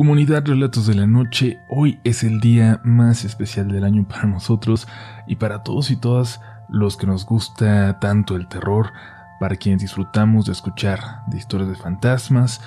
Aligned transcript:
Comunidad 0.00 0.46
Relatos 0.46 0.86
de 0.86 0.94
la 0.94 1.06
Noche, 1.06 1.60
hoy 1.68 2.00
es 2.04 2.24
el 2.24 2.40
día 2.40 2.80
más 2.84 3.26
especial 3.26 3.68
del 3.68 3.84
año 3.84 4.08
para 4.08 4.24
nosotros 4.24 4.88
y 5.26 5.36
para 5.36 5.62
todos 5.62 5.90
y 5.90 5.96
todas 5.96 6.40
los 6.70 6.96
que 6.96 7.06
nos 7.06 7.26
gusta 7.26 7.98
tanto 8.00 8.34
el 8.34 8.48
terror, 8.48 8.94
para 9.38 9.56
quienes 9.56 9.82
disfrutamos 9.82 10.46
de 10.46 10.52
escuchar 10.52 11.00
de 11.26 11.36
historias 11.36 11.68
de 11.68 11.76
fantasmas. 11.76 12.62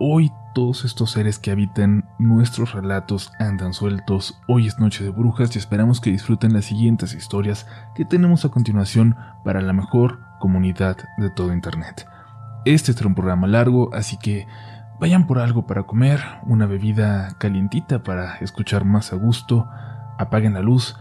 Hoy 0.00 0.32
todos 0.56 0.84
estos 0.84 1.12
seres 1.12 1.38
que 1.38 1.52
habitan 1.52 2.08
nuestros 2.18 2.72
relatos 2.72 3.30
andan 3.38 3.74
sueltos. 3.74 4.40
Hoy 4.48 4.66
es 4.66 4.80
Noche 4.80 5.04
de 5.04 5.10
Brujas 5.10 5.54
y 5.54 5.60
esperamos 5.60 6.00
que 6.00 6.10
disfruten 6.10 6.52
las 6.52 6.64
siguientes 6.64 7.14
historias 7.14 7.68
que 7.94 8.04
tenemos 8.04 8.44
a 8.44 8.48
continuación 8.48 9.14
para 9.44 9.60
la 9.60 9.72
mejor 9.72 10.18
comunidad 10.40 10.96
de 11.16 11.30
todo 11.30 11.52
Internet. 11.52 12.08
Este 12.64 12.92
será 12.92 13.06
un 13.06 13.14
programa 13.14 13.46
largo, 13.46 13.94
así 13.94 14.16
que 14.16 14.48
Vayan 15.02 15.26
por 15.26 15.40
algo 15.40 15.66
para 15.66 15.82
comer, 15.82 16.20
una 16.46 16.66
bebida 16.66 17.36
calientita 17.38 18.04
para 18.04 18.36
escuchar 18.36 18.84
más 18.84 19.12
a 19.12 19.16
gusto, 19.16 19.68
apaguen 20.16 20.54
la 20.54 20.60
luz 20.60 20.96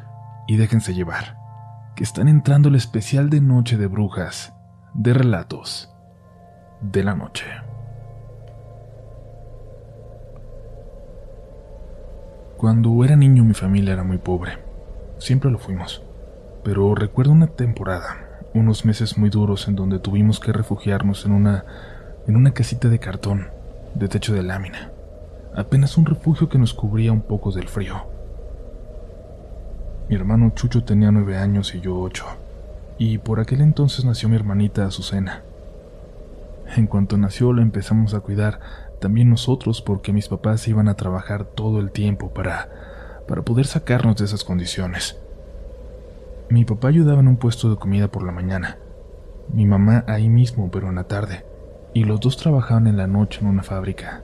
y 0.48 0.58
déjense 0.58 0.96
llevar, 0.96 1.38
que 1.96 2.04
están 2.04 2.28
entrando 2.28 2.70
el 2.70 2.74
especial 2.74 3.30
de 3.30 3.42
Noche 3.42 3.78
de 3.78 3.86
Brujas, 3.86 4.56
de 4.96 5.14
relatos 5.14 5.94
de 6.82 7.04
la 7.04 7.14
noche. 7.14 7.46
Cuando 12.58 13.06
era 13.06 13.16
niño 13.16 13.44
mi 13.44 13.54
familia 13.54 13.94
era 13.94 14.04
muy 14.04 14.18
pobre, 14.18 14.54
siempre 15.20 15.52
lo 15.52 15.60
fuimos, 15.60 16.02
pero 16.64 16.96
recuerdo 16.96 17.34
una 17.34 17.46
temporada, 17.46 18.42
unos 18.56 18.84
meses 18.84 19.20
muy 19.20 19.30
duros 19.30 19.68
en 19.68 19.76
donde 19.76 20.00
tuvimos 20.00 20.40
que 20.40 20.52
refugiarnos 20.52 21.24
en 21.28 21.34
una 21.34 21.66
en 22.26 22.36
una 22.36 22.52
casita 22.52 22.88
de 22.90 22.98
cartón 22.98 23.61
de 23.96 24.08
techo 24.08 24.34
de 24.34 24.44
lámina, 24.44 24.92
apenas 25.56 25.98
un 25.98 26.06
refugio 26.06 26.50
que 26.50 26.58
nos 26.58 26.74
cubría 26.74 27.12
un 27.12 27.22
poco 27.22 27.52
del 27.52 27.68
frío. 27.68 28.06
Mi 30.10 30.16
hermano 30.16 30.52
Chucho 30.56 30.84
tenía 30.84 31.12
nueve 31.12 31.38
años 31.38 31.74
y 31.76 31.82
yo 31.82 32.00
ocho, 32.00 32.26
y 32.98 33.18
por 33.18 33.40
aquel 33.40 33.62
entonces 33.62 34.06
nació 34.06 34.30
mi 34.30 34.36
hermanita 34.36 34.86
Azucena. 34.86 35.44
En 36.76 36.88
cuanto 36.88 37.18
nació 37.18 37.54
la 37.54 37.62
empezamos 37.62 38.14
a 38.14 38.22
cuidar 38.22 38.60
también 39.00 39.30
nosotros 39.30 39.82
porque 39.82 40.14
mis 40.14 40.30
papás 40.30 40.68
iban 40.68 40.88
a 40.88 40.96
trabajar 40.96 41.44
todo 41.46 41.80
el 41.80 41.92
tiempo 41.92 42.34
para, 42.34 42.70
para 43.28 43.42
poder 43.42 43.66
sacarnos 43.66 44.18
de 44.18 44.26
esas 44.26 44.44
condiciones. 44.44 45.18
Mi 46.50 46.66
papá 46.66 46.90
ayudaba 46.90 47.22
en 47.22 47.28
un 47.28 47.38
puesto 47.38 47.70
de 47.70 47.78
comida 47.78 48.10
por 48.10 48.24
la 48.24 48.32
mañana, 48.32 48.78
mi 49.54 49.66
mamá 49.66 50.04
ahí 50.08 50.30
mismo 50.30 50.70
pero 50.72 50.90
en 50.90 50.96
la 50.96 51.06
tarde 51.06 51.51
y 51.94 52.06
los 52.06 52.20
dos 52.20 52.38
trabajaban 52.38 52.88
en 52.88 52.98
la 52.98 53.08
noche 53.08 53.40
en 53.42 53.48
una 53.48 53.64
fábrica, 53.64 54.24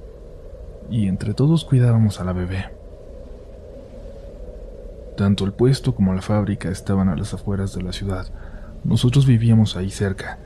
y 0.89 1.07
entre 1.07 1.33
todos 1.33 1.65
cuidábamos 1.65 2.19
a 2.19 2.23
la 2.23 2.33
bebé. 2.33 2.69
Tanto 5.17 5.45
el 5.45 5.51
puesto 5.51 5.95
como 5.95 6.13
la 6.13 6.21
fábrica 6.21 6.69
estaban 6.69 7.09
a 7.09 7.15
las 7.15 7.33
afueras 7.33 7.73
de 7.73 7.81
la 7.81 7.91
ciudad. 7.91 8.27
Nosotros 8.83 9.25
vivíamos 9.25 9.75
ahí 9.75 9.89
cerca, 9.89 10.37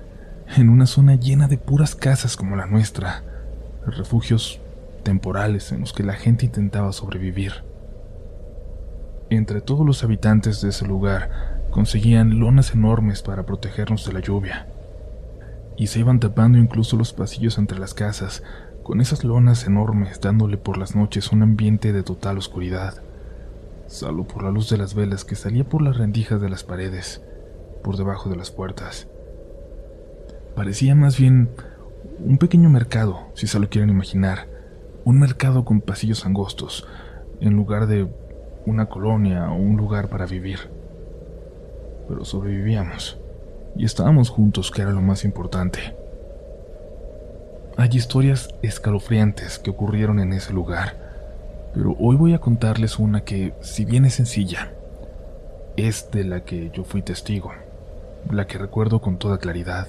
en 0.55 0.69
una 0.69 0.86
zona 0.86 1.16
llena 1.16 1.47
de 1.47 1.58
puras 1.58 1.95
casas 1.95 2.36
como 2.36 2.55
la 2.55 2.66
nuestra, 2.66 3.23
refugios 3.86 4.59
temporales 5.03 5.72
en 5.72 5.81
los 5.81 5.94
que 5.94 6.03
la 6.03 6.14
gente 6.14 6.45
intentaba 6.45 6.92
sobrevivir. 6.92 7.64
Entre 9.30 9.61
todos 9.61 9.86
los 9.86 10.03
habitantes 10.03 10.61
de 10.61 10.69
ese 10.69 10.86
lugar 10.86 11.61
conseguían 11.69 12.39
lonas 12.39 12.73
enormes 12.73 13.22
para 13.22 13.45
protegernos 13.45 14.05
de 14.05 14.14
la 14.14 14.19
lluvia 14.19 14.67
y 15.82 15.88
se 15.88 16.00
iban 16.00 16.20
tapando 16.20 16.60
incluso 16.60 16.96
los 16.96 17.12
pasillos 17.12 17.58
entre 17.58 17.80
las 17.80 17.96
casas, 17.96 18.44
con 18.84 19.02
esas 19.02 19.24
lonas 19.24 19.66
enormes 19.66 20.22
dándole 20.22 20.56
por 20.56 20.78
las 20.78 20.96
noches 20.96 21.32
un 21.32 21.42
ambiente 21.42 21.92
de 21.92 22.04
total 22.04 22.38
oscuridad, 22.38 23.02
salvo 23.88 24.26
por 24.26 24.44
la 24.44 24.52
luz 24.52 24.70
de 24.70 24.78
las 24.78 24.94
velas 24.94 25.26
que 25.26 25.34
salía 25.34 25.64
por 25.64 25.82
las 25.82 25.98
rendijas 25.98 26.40
de 26.40 26.50
las 26.50 26.64
paredes, 26.64 27.23
por 27.84 27.98
debajo 27.98 28.30
de 28.30 28.36
las 28.36 28.52
puertas. 28.52 29.08
Parecía 30.55 30.94
más 30.94 31.17
bien 31.17 31.50
un 32.20 32.38
pequeño 32.38 32.70
mercado, 32.70 33.32
si 33.34 33.48
se 33.48 33.60
lo 33.60 33.67
quieren 33.67 33.89
imaginar, 33.89 34.48
un 35.04 35.20
mercado 35.20 35.66
con 35.66 35.82
pasillos 35.82 36.28
angostos, 36.28 36.88
en 37.39 37.55
lugar 37.55 37.88
de 37.88 38.08
una 38.67 38.86
colonia 38.86 39.50
o 39.50 39.55
un 39.55 39.78
lugar 39.78 40.10
para 40.10 40.28
vivir. 40.28 40.60
Pero 42.08 42.23
sobrevivíamos 42.23 43.20
y 43.76 43.86
estábamos 43.86 44.30
juntos, 44.30 44.71
que 44.71 44.82
era 44.82 44.92
lo 44.92 45.02
más 45.02 45.23
importante. 45.23 45.95
Hay 47.77 47.89
historias 47.93 48.49
escalofriantes 48.61 49.58
que 49.59 49.70
ocurrieron 49.70 50.20
en 50.20 50.33
ese 50.33 50.54
lugar, 50.54 50.95
pero 51.73 51.95
hoy 51.99 52.15
voy 52.15 52.33
a 52.33 52.39
contarles 52.39 52.99
una 52.99 53.23
que, 53.23 53.54
si 53.61 53.86
bien 53.86 54.05
es 54.05 54.15
sencilla, 54.15 54.73
es 55.77 56.11
de 56.11 56.26
la 56.26 56.43
que 56.43 56.70
yo 56.71 56.83
fui 56.83 57.02
testigo, 57.02 57.52
la 58.30 58.45
que 58.45 58.58
recuerdo 58.58 59.02
con 59.02 59.17
toda 59.17 59.37
claridad. 59.37 59.87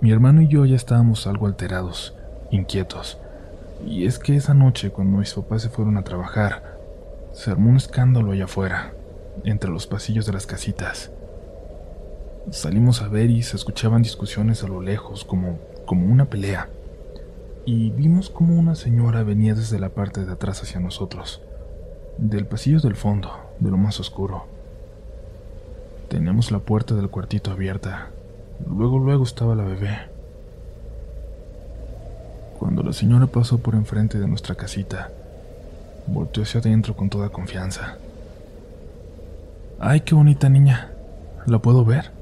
Mi 0.00 0.12
hermano 0.12 0.40
y 0.42 0.48
yo 0.48 0.64
ya 0.64 0.76
estábamos 0.76 1.26
algo 1.26 1.46
alterados, 1.46 2.14
inquietos, 2.50 3.18
y 3.84 4.06
es 4.06 4.18
que 4.18 4.36
esa 4.36 4.54
noche, 4.54 4.90
cuando 4.90 5.18
mis 5.18 5.34
papás 5.34 5.62
se 5.62 5.68
fueron 5.68 5.96
a 5.96 6.04
trabajar, 6.04 6.78
se 7.32 7.50
armó 7.50 7.70
un 7.70 7.76
escándalo 7.76 8.32
allá 8.32 8.44
afuera, 8.44 8.92
entre 9.44 9.70
los 9.70 9.86
pasillos 9.86 10.26
de 10.26 10.32
las 10.32 10.46
casitas. 10.46 11.10
Salimos 12.50 13.02
a 13.02 13.08
ver 13.08 13.30
y 13.30 13.42
se 13.42 13.56
escuchaban 13.56 14.02
discusiones 14.02 14.64
a 14.64 14.68
lo 14.68 14.80
lejos, 14.80 15.24
como, 15.24 15.58
como 15.84 16.06
una 16.06 16.24
pelea. 16.24 16.70
Y 17.66 17.90
vimos 17.90 18.30
como 18.30 18.58
una 18.58 18.74
señora 18.74 19.22
venía 19.22 19.54
desde 19.54 19.78
la 19.78 19.90
parte 19.90 20.24
de 20.24 20.32
atrás 20.32 20.62
hacia 20.62 20.80
nosotros, 20.80 21.42
del 22.16 22.46
pasillo 22.46 22.80
del 22.80 22.96
fondo, 22.96 23.30
de 23.58 23.70
lo 23.70 23.76
más 23.76 24.00
oscuro. 24.00 24.46
Teníamos 26.08 26.50
la 26.50 26.60
puerta 26.60 26.94
del 26.94 27.10
cuartito 27.10 27.50
abierta. 27.50 28.08
Luego, 28.66 28.98
luego 28.98 29.24
estaba 29.24 29.54
la 29.54 29.64
bebé. 29.64 29.98
Cuando 32.58 32.82
la 32.82 32.94
señora 32.94 33.26
pasó 33.26 33.58
por 33.58 33.74
enfrente 33.74 34.18
de 34.18 34.26
nuestra 34.26 34.54
casita, 34.54 35.10
volteó 36.06 36.44
hacia 36.44 36.60
adentro 36.60 36.96
con 36.96 37.10
toda 37.10 37.28
confianza. 37.28 37.98
¡Ay, 39.78 40.00
qué 40.00 40.14
bonita 40.14 40.48
niña! 40.48 40.92
¿La 41.46 41.58
puedo 41.58 41.84
ver? 41.84 42.17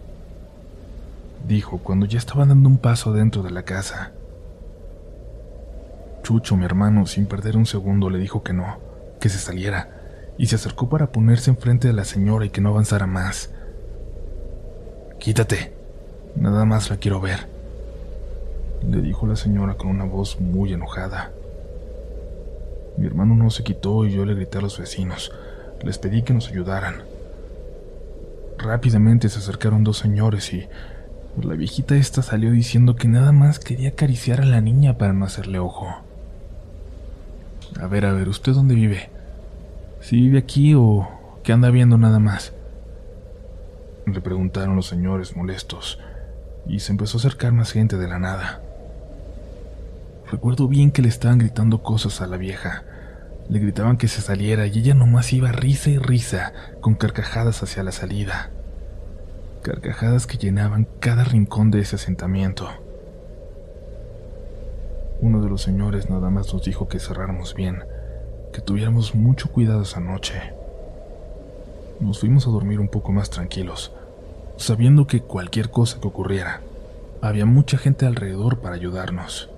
Dijo 1.47 1.78
cuando 1.78 2.06
ya 2.06 2.19
estaba 2.19 2.47
dando 2.47 2.69
un 2.69 2.78
paso 2.78 3.12
dentro 3.12 3.42
de 3.42 3.50
la 3.50 3.62
casa. 3.64 4.12
Chucho, 6.22 6.56
mi 6.56 6.64
hermano, 6.64 7.06
sin 7.06 7.26
perder 7.26 7.56
un 7.56 7.66
segundo, 7.66 8.10
le 8.10 8.19
dijo 8.19 8.42
que 8.42 8.52
no, 8.52 8.78
que 9.20 9.28
se 9.28 9.38
saliera, 9.38 9.91
y 10.38 10.47
se 10.47 10.56
acercó 10.56 10.88
para 10.88 11.12
ponerse 11.12 11.50
enfrente 11.50 11.88
de 11.88 11.94
la 11.94 12.04
señora 12.04 12.44
y 12.44 12.50
que 12.50 12.60
no 12.60 12.70
avanzara 12.70 13.06
más. 13.06 13.50
Quítate, 15.19 15.72
nada 16.34 16.64
más 16.64 16.91
la 16.91 16.97
quiero 16.97 17.20
ver, 17.20 17.47
le 18.88 19.00
dijo 19.03 19.26
la 19.26 19.36
señora 19.36 19.74
con 19.74 19.88
una 19.88 20.04
voz 20.04 20.41
muy 20.41 20.72
enojada. 20.72 21.32
Mi 22.97 23.06
hermano 23.06 23.34
no 23.34 23.50
se 23.50 23.62
quitó 23.62 24.04
y 24.04 24.12
yo 24.12 24.24
le 24.24 24.34
grité 24.34 24.58
a 24.58 24.62
los 24.62 24.78
vecinos. 24.78 25.32
Les 25.82 25.98
pedí 25.98 26.22
que 26.22 26.32
nos 26.32 26.48
ayudaran. 26.48 27.03
Rápidamente 28.58 29.28
se 29.28 29.38
acercaron 29.38 29.84
dos 29.84 29.98
señores 29.98 30.53
y 30.53 30.66
la 31.44 31.54
viejita 31.54 31.97
esta 31.97 32.22
salió 32.22 32.50
diciendo 32.50 32.97
que 32.97 33.08
nada 33.08 33.30
más 33.32 33.58
quería 33.58 33.91
acariciar 33.91 34.41
a 34.41 34.47
la 34.47 34.60
niña 34.60 34.97
para 34.97 35.12
no 35.12 35.26
hacerle 35.26 35.58
ojo. 35.58 35.86
A 37.78 37.86
ver, 37.86 38.06
a 38.06 38.12
ver, 38.12 38.28
¿usted 38.28 38.52
dónde 38.52 38.74
vive? 38.74 39.10
¿Si 40.00 40.16
vive 40.16 40.38
aquí 40.38 40.74
o 40.74 41.06
qué 41.42 41.52
anda 41.52 41.70
viendo 41.70 41.98
nada 41.98 42.19
más? 42.19 42.54
Le 44.06 44.20
preguntaron 44.20 44.76
los 44.76 44.86
señores 44.86 45.36
molestos, 45.36 45.98
y 46.66 46.80
se 46.80 46.92
empezó 46.92 47.19
a 47.19 47.20
acercar 47.20 47.53
más 47.53 47.72
gente 47.72 47.98
de 47.98 48.08
la 48.08 48.18
nada. 48.18 48.62
Recuerdo 50.30 50.68
bien 50.68 50.91
que 50.91 51.03
le 51.03 51.08
estaban 51.08 51.38
gritando 51.38 51.82
cosas 51.82 52.21
a 52.21 52.27
la 52.27 52.36
vieja. 52.36 52.84
Le 53.48 53.59
gritaban 53.59 53.98
que 53.98 54.09
se 54.09 54.22
saliera 54.22 54.66
y 54.66 54.78
ella 54.78 54.94
nomás 54.94 55.32
iba 55.32 55.53
risa 55.53 55.91
y 55.91 55.98
risa, 55.98 56.53
con 56.80 56.94
carcajadas 56.94 57.62
hacia 57.62 57.82
la 57.82 57.92
salida 57.92 58.50
carcajadas 59.66 60.28
que 60.28 60.39
llenaban 60.39 60.86
cada 61.01 61.24
rincón 61.24 61.72
de 61.72 61.80
ese 61.80 61.97
asentamiento. 61.97 62.68
Uno 65.21 65.42
de 65.42 65.48
los 65.48 65.63
señores 65.63 66.09
nada 66.09 66.30
más 66.30 66.53
nos 66.53 66.63
dijo 66.63 66.86
que 66.86 67.01
cerráramos 67.01 67.57
bien, 67.57 67.83
que 68.53 68.60
tuviéramos 68.60 69.16
mucho 69.16 69.51
cuidado 69.51 69.83
esa 69.83 69.98
noche. 69.98 70.34
Nos 71.98 72.21
fuimos 72.21 72.47
a 72.47 72.51
dormir 72.51 72.78
un 72.78 72.86
poco 72.86 73.10
más 73.10 73.28
tranquilos, 73.28 73.92
sabiendo 74.57 75.09
que 75.09 75.22
cualquier 75.22 75.68
cosa 75.68 75.98
que 76.01 76.07
ocurriera, 76.07 76.60
había 77.21 77.45
mucha 77.45 77.77
gente 77.77 78.07
alrededor 78.07 78.60
para 78.60 78.77
ayudarnos. 78.77 79.51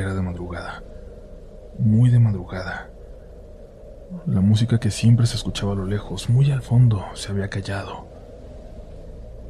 Era 0.00 0.14
de 0.14 0.22
madrugada, 0.22 0.82
muy 1.78 2.08
de 2.08 2.18
madrugada. 2.18 2.88
La 4.24 4.40
música 4.40 4.80
que 4.80 4.90
siempre 4.90 5.26
se 5.26 5.36
escuchaba 5.36 5.72
a 5.72 5.74
lo 5.74 5.84
lejos, 5.84 6.30
muy 6.30 6.50
al 6.50 6.62
fondo, 6.62 7.04
se 7.12 7.30
había 7.30 7.50
callado. 7.50 8.08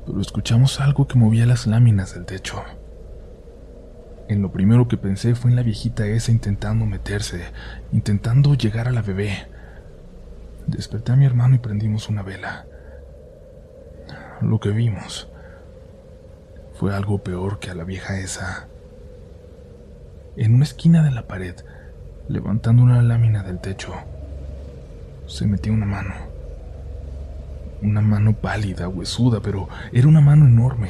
Pero 0.04 0.20
escuchamos 0.20 0.80
algo 0.80 1.06
que 1.06 1.16
movía 1.16 1.46
las 1.46 1.68
láminas 1.68 2.14
del 2.14 2.26
techo. 2.26 2.64
En 4.26 4.42
lo 4.42 4.50
primero 4.50 4.88
que 4.88 4.96
pensé 4.96 5.36
fue 5.36 5.50
en 5.52 5.56
la 5.56 5.62
viejita 5.62 6.04
esa 6.08 6.32
intentando 6.32 6.84
meterse, 6.84 7.44
intentando 7.92 8.54
llegar 8.54 8.88
a 8.88 8.90
la 8.90 9.02
bebé. 9.02 9.46
Desperté 10.66 11.12
a 11.12 11.16
mi 11.16 11.26
hermano 11.26 11.54
y 11.54 11.58
prendimos 11.58 12.08
una 12.08 12.24
vela. 12.24 12.66
Lo 14.40 14.58
que 14.58 14.70
vimos 14.70 15.28
fue 16.74 16.92
algo 16.92 17.22
peor 17.22 17.60
que 17.60 17.70
a 17.70 17.74
la 17.76 17.84
vieja 17.84 18.18
esa. 18.18 18.69
En 20.40 20.54
una 20.54 20.64
esquina 20.64 21.02
de 21.02 21.10
la 21.10 21.26
pared, 21.26 21.54
levantando 22.26 22.82
una 22.82 23.02
lámina 23.02 23.42
del 23.42 23.60
techo, 23.60 23.92
se 25.26 25.46
metía 25.46 25.70
una 25.70 25.84
mano. 25.84 26.14
Una 27.82 28.00
mano 28.00 28.32
pálida, 28.32 28.88
huesuda, 28.88 29.40
pero 29.42 29.68
era 29.92 30.08
una 30.08 30.22
mano 30.22 30.46
enorme. 30.46 30.88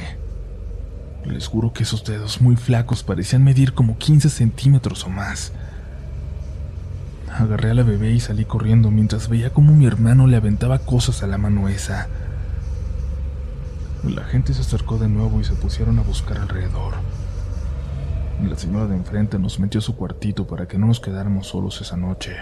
Les 1.25 1.47
juro 1.47 1.73
que 1.73 1.83
esos 1.83 2.05
dedos 2.05 2.39
muy 2.39 2.55
flacos 2.55 3.03
parecían 3.03 3.43
medir 3.43 3.73
como 3.73 3.97
15 3.97 4.29
centímetros 4.29 5.03
o 5.03 5.09
más. 5.09 5.51
Agarré 7.29 7.71
a 7.71 7.73
la 7.73 7.83
bebé 7.83 8.11
y 8.11 8.21
salí 8.21 8.45
corriendo 8.45 8.89
mientras 8.89 9.27
veía 9.27 9.49
cómo 9.49 9.73
mi 9.73 9.85
hermano 9.85 10.27
le 10.27 10.37
aventaba 10.37 10.79
cosas 10.79 11.23
a 11.23 11.27
la 11.27 11.37
mano 11.37 11.67
esa. 11.67 12.07
La 14.07 14.23
gente 14.23 14.53
se 14.53 14.61
acercó 14.61 14.97
de 14.97 15.09
nuevo 15.09 15.41
y 15.41 15.43
se 15.43 15.55
pusieron 15.55 15.99
a 15.99 16.03
buscar 16.03 16.37
alrededor. 16.37 16.93
La 18.47 18.57
señora 18.57 18.87
de 18.87 18.95
enfrente 18.95 19.37
nos 19.37 19.59
metió 19.59 19.79
a 19.79 19.83
su 19.83 19.95
cuartito 19.95 20.47
para 20.47 20.67
que 20.67 20.77
no 20.77 20.87
nos 20.87 20.99
quedáramos 20.99 21.47
solos 21.47 21.79
esa 21.79 21.95
noche. 21.95 22.35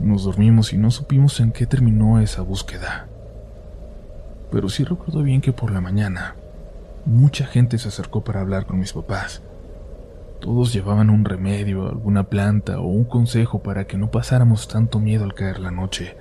Nos 0.00 0.24
dormimos 0.24 0.72
y 0.72 0.78
no 0.78 0.90
supimos 0.90 1.40
en 1.40 1.50
qué 1.50 1.66
terminó 1.66 2.20
esa 2.20 2.42
búsqueda. 2.42 3.08
Pero 4.50 4.68
sí 4.68 4.84
recuerdo 4.84 5.22
bien 5.22 5.40
que 5.40 5.52
por 5.52 5.70
la 5.70 5.80
mañana 5.80 6.36
mucha 7.06 7.46
gente 7.46 7.78
se 7.78 7.88
acercó 7.88 8.22
para 8.22 8.40
hablar 8.40 8.66
con 8.66 8.78
mis 8.78 8.92
papás. 8.92 9.42
Todos 10.40 10.72
llevaban 10.72 11.08
un 11.08 11.24
remedio, 11.24 11.88
alguna 11.88 12.24
planta 12.24 12.78
o 12.78 12.86
un 12.86 13.04
consejo 13.04 13.62
para 13.62 13.86
que 13.86 13.96
no 13.96 14.10
pasáramos 14.10 14.68
tanto 14.68 15.00
miedo 15.00 15.24
al 15.24 15.34
caer 15.34 15.58
la 15.58 15.70
noche, 15.70 16.16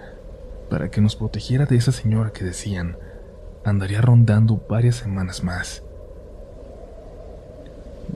para 0.69 0.89
que 0.89 1.01
nos 1.01 1.15
protegiera 1.15 1.65
de 1.65 1.75
esa 1.75 1.91
señora 1.91 2.31
que 2.31 2.45
decían 2.45 2.97
andaría 3.65 3.99
rondando 3.99 4.63
varias 4.69 4.95
semanas 4.95 5.43
más. 5.43 5.84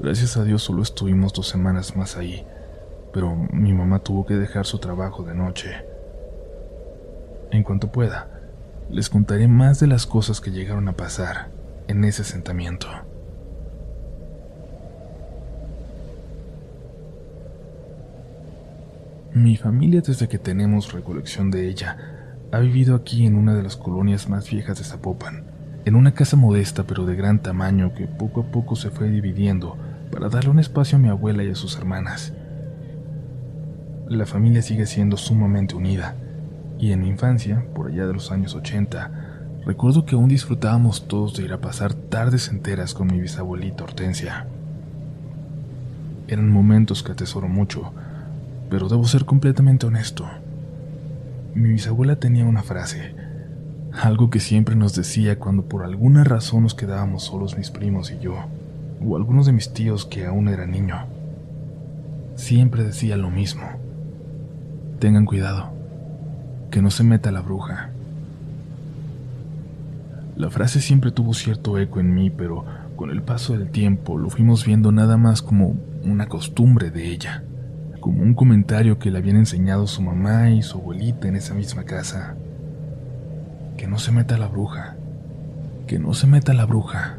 Gracias 0.02 0.38
a 0.38 0.46
Dios 0.46 0.64
solo 0.64 0.82
estuvimos 0.82 1.34
dos 1.34 1.50
semanas 1.50 1.98
más 1.98 2.16
ahí, 2.16 2.46
pero 3.12 3.36
mi 3.52 3.74
mamá 3.74 4.00
tuvo 4.00 4.26
que 4.26 4.36
dejar 4.36 4.66
su 4.66 4.80
trabajo 4.80 5.24
de 5.24 5.36
noche. 5.36 5.72
En 7.52 7.64
cuanto 7.64 7.92
pueda, 7.92 8.30
les 8.90 9.10
contaré 9.10 9.50
más 9.50 9.82
de 9.82 9.88
las 9.88 10.06
cosas 10.06 10.40
que 10.40 10.52
llegaron 10.52 10.88
a 10.88 10.94
pasar 10.94 11.50
en 11.90 12.06
ese 12.06 12.22
asentamiento. 12.22 12.88
Mi 19.34 19.58
familia 19.58 20.00
desde 20.00 20.30
que 20.30 20.40
tenemos 20.40 20.94
recolección 20.94 21.52
de 21.52 21.68
ella 21.68 21.98
ha 22.54 22.60
vivido 22.60 22.96
aquí 22.96 23.26
en 23.26 23.36
una 23.36 23.54
de 23.54 23.64
las 23.64 23.76
colonias 23.76 24.30
más 24.30 24.50
viejas 24.50 24.78
de 24.78 24.86
Zapopan, 24.86 25.44
en 25.84 25.96
una 25.96 26.14
casa 26.14 26.38
modesta 26.38 26.86
pero 26.86 27.06
de 27.06 27.18
gran 27.18 27.40
tamaño 27.40 27.94
que 27.94 28.08
poco 28.08 28.42
a 28.42 28.46
poco 28.46 28.78
se 28.78 28.92
fue 28.92 29.10
dividiendo 29.10 29.78
para 30.12 30.30
darle 30.30 30.50
un 30.50 30.60
espacio 30.60 30.98
a 30.98 31.02
mi 31.02 31.10
abuela 31.10 31.44
y 31.44 31.50
a 31.50 31.56
sus 31.56 31.78
hermanas. 31.78 32.34
La 34.08 34.26
familia 34.26 34.62
sigue 34.62 34.86
siendo 34.86 35.18
sumamente 35.18 35.76
unida, 35.76 36.16
y 36.80 36.92
en 36.92 37.02
mi 37.02 37.10
infancia, 37.10 37.66
por 37.74 37.88
allá 37.88 38.08
de 38.08 38.14
los 38.14 38.32
años 38.32 38.56
80, 38.56 39.12
recuerdo 39.66 40.06
que 40.06 40.16
aún 40.16 40.30
disfrutábamos 40.30 41.08
todos 41.08 41.36
de 41.36 41.44
ir 41.44 41.54
a 41.54 41.62
pasar 41.62 41.94
tardes 41.94 42.50
enteras 42.50 42.94
con 42.94 43.08
mi 43.08 43.20
bisabuelita 43.20 43.84
Hortensia. 43.84 44.48
Eran 46.28 46.50
momentos 46.50 47.04
que 47.04 47.12
atesoro 47.12 47.48
mucho, 47.48 47.92
pero 48.70 48.88
debo 48.88 49.06
ser 49.06 49.26
completamente 49.26 49.86
honesto 49.86 50.26
mi 51.56 51.70
bisabuela 51.70 52.16
tenía 52.18 52.46
una 52.46 52.64
frase, 52.64 53.16
algo 53.92 54.30
que 54.30 54.40
siempre 54.40 54.76
nos 54.76 54.96
decía 54.96 55.40
cuando 55.40 55.64
por 55.64 55.84
alguna 55.84 56.24
razón 56.24 56.64
nos 56.64 56.76
quedábamos 56.76 57.24
solos 57.24 57.58
mis 57.58 57.72
primos 57.72 58.12
y 58.12 58.20
yo, 58.20 58.46
o 59.06 59.16
algunos 59.16 59.46
de 59.46 59.54
mis 59.54 59.74
tíos 59.74 60.06
que 60.06 60.26
aún 60.26 60.48
era 60.48 60.66
niño. 60.66 61.06
Siempre 62.36 62.84
decía 62.84 63.18
lo 63.18 63.30
mismo. 63.30 63.64
Tengan 65.00 65.26
cuidado, 65.26 65.72
que 66.72 66.82
no 66.82 66.92
se 66.92 67.04
meta 67.04 67.32
la 67.32 67.42
bruja. 67.42 67.92
La 70.36 70.50
frase 70.50 70.82
siempre 70.82 71.12
tuvo 71.12 71.34
cierto 71.34 71.78
eco 71.78 72.00
en 72.00 72.14
mí, 72.14 72.30
pero 72.30 72.66
con 72.96 73.10
el 73.10 73.22
paso 73.22 73.58
del 73.58 73.70
tiempo 73.70 74.18
lo 74.18 74.30
fuimos 74.30 74.66
viendo 74.66 74.92
nada 74.92 75.18
más 75.18 75.42
como 75.42 75.76
una 76.04 76.28
costumbre 76.28 76.92
de 76.92 77.08
ella 77.08 77.44
como 78.00 78.24
un 78.24 78.34
comentario 78.34 78.98
que 78.98 79.12
le 79.12 79.18
habían 79.18 79.38
enseñado 79.38 79.88
su 79.88 80.02
mamá 80.02 80.50
y 80.52 80.62
su 80.62 80.78
abuelita 80.78 81.28
en 81.28 81.36
esa 81.36 81.54
misma 81.54 81.84
casa. 81.84 82.36
Que 83.78 83.88
no 83.88 83.98
se 83.98 84.12
meta 84.12 84.38
la 84.38 84.48
bruja, 84.48 84.96
que 85.88 86.00
no 86.00 86.14
se 86.14 86.28
meta 86.28 86.54
la 86.54 86.66
bruja. 86.66 87.19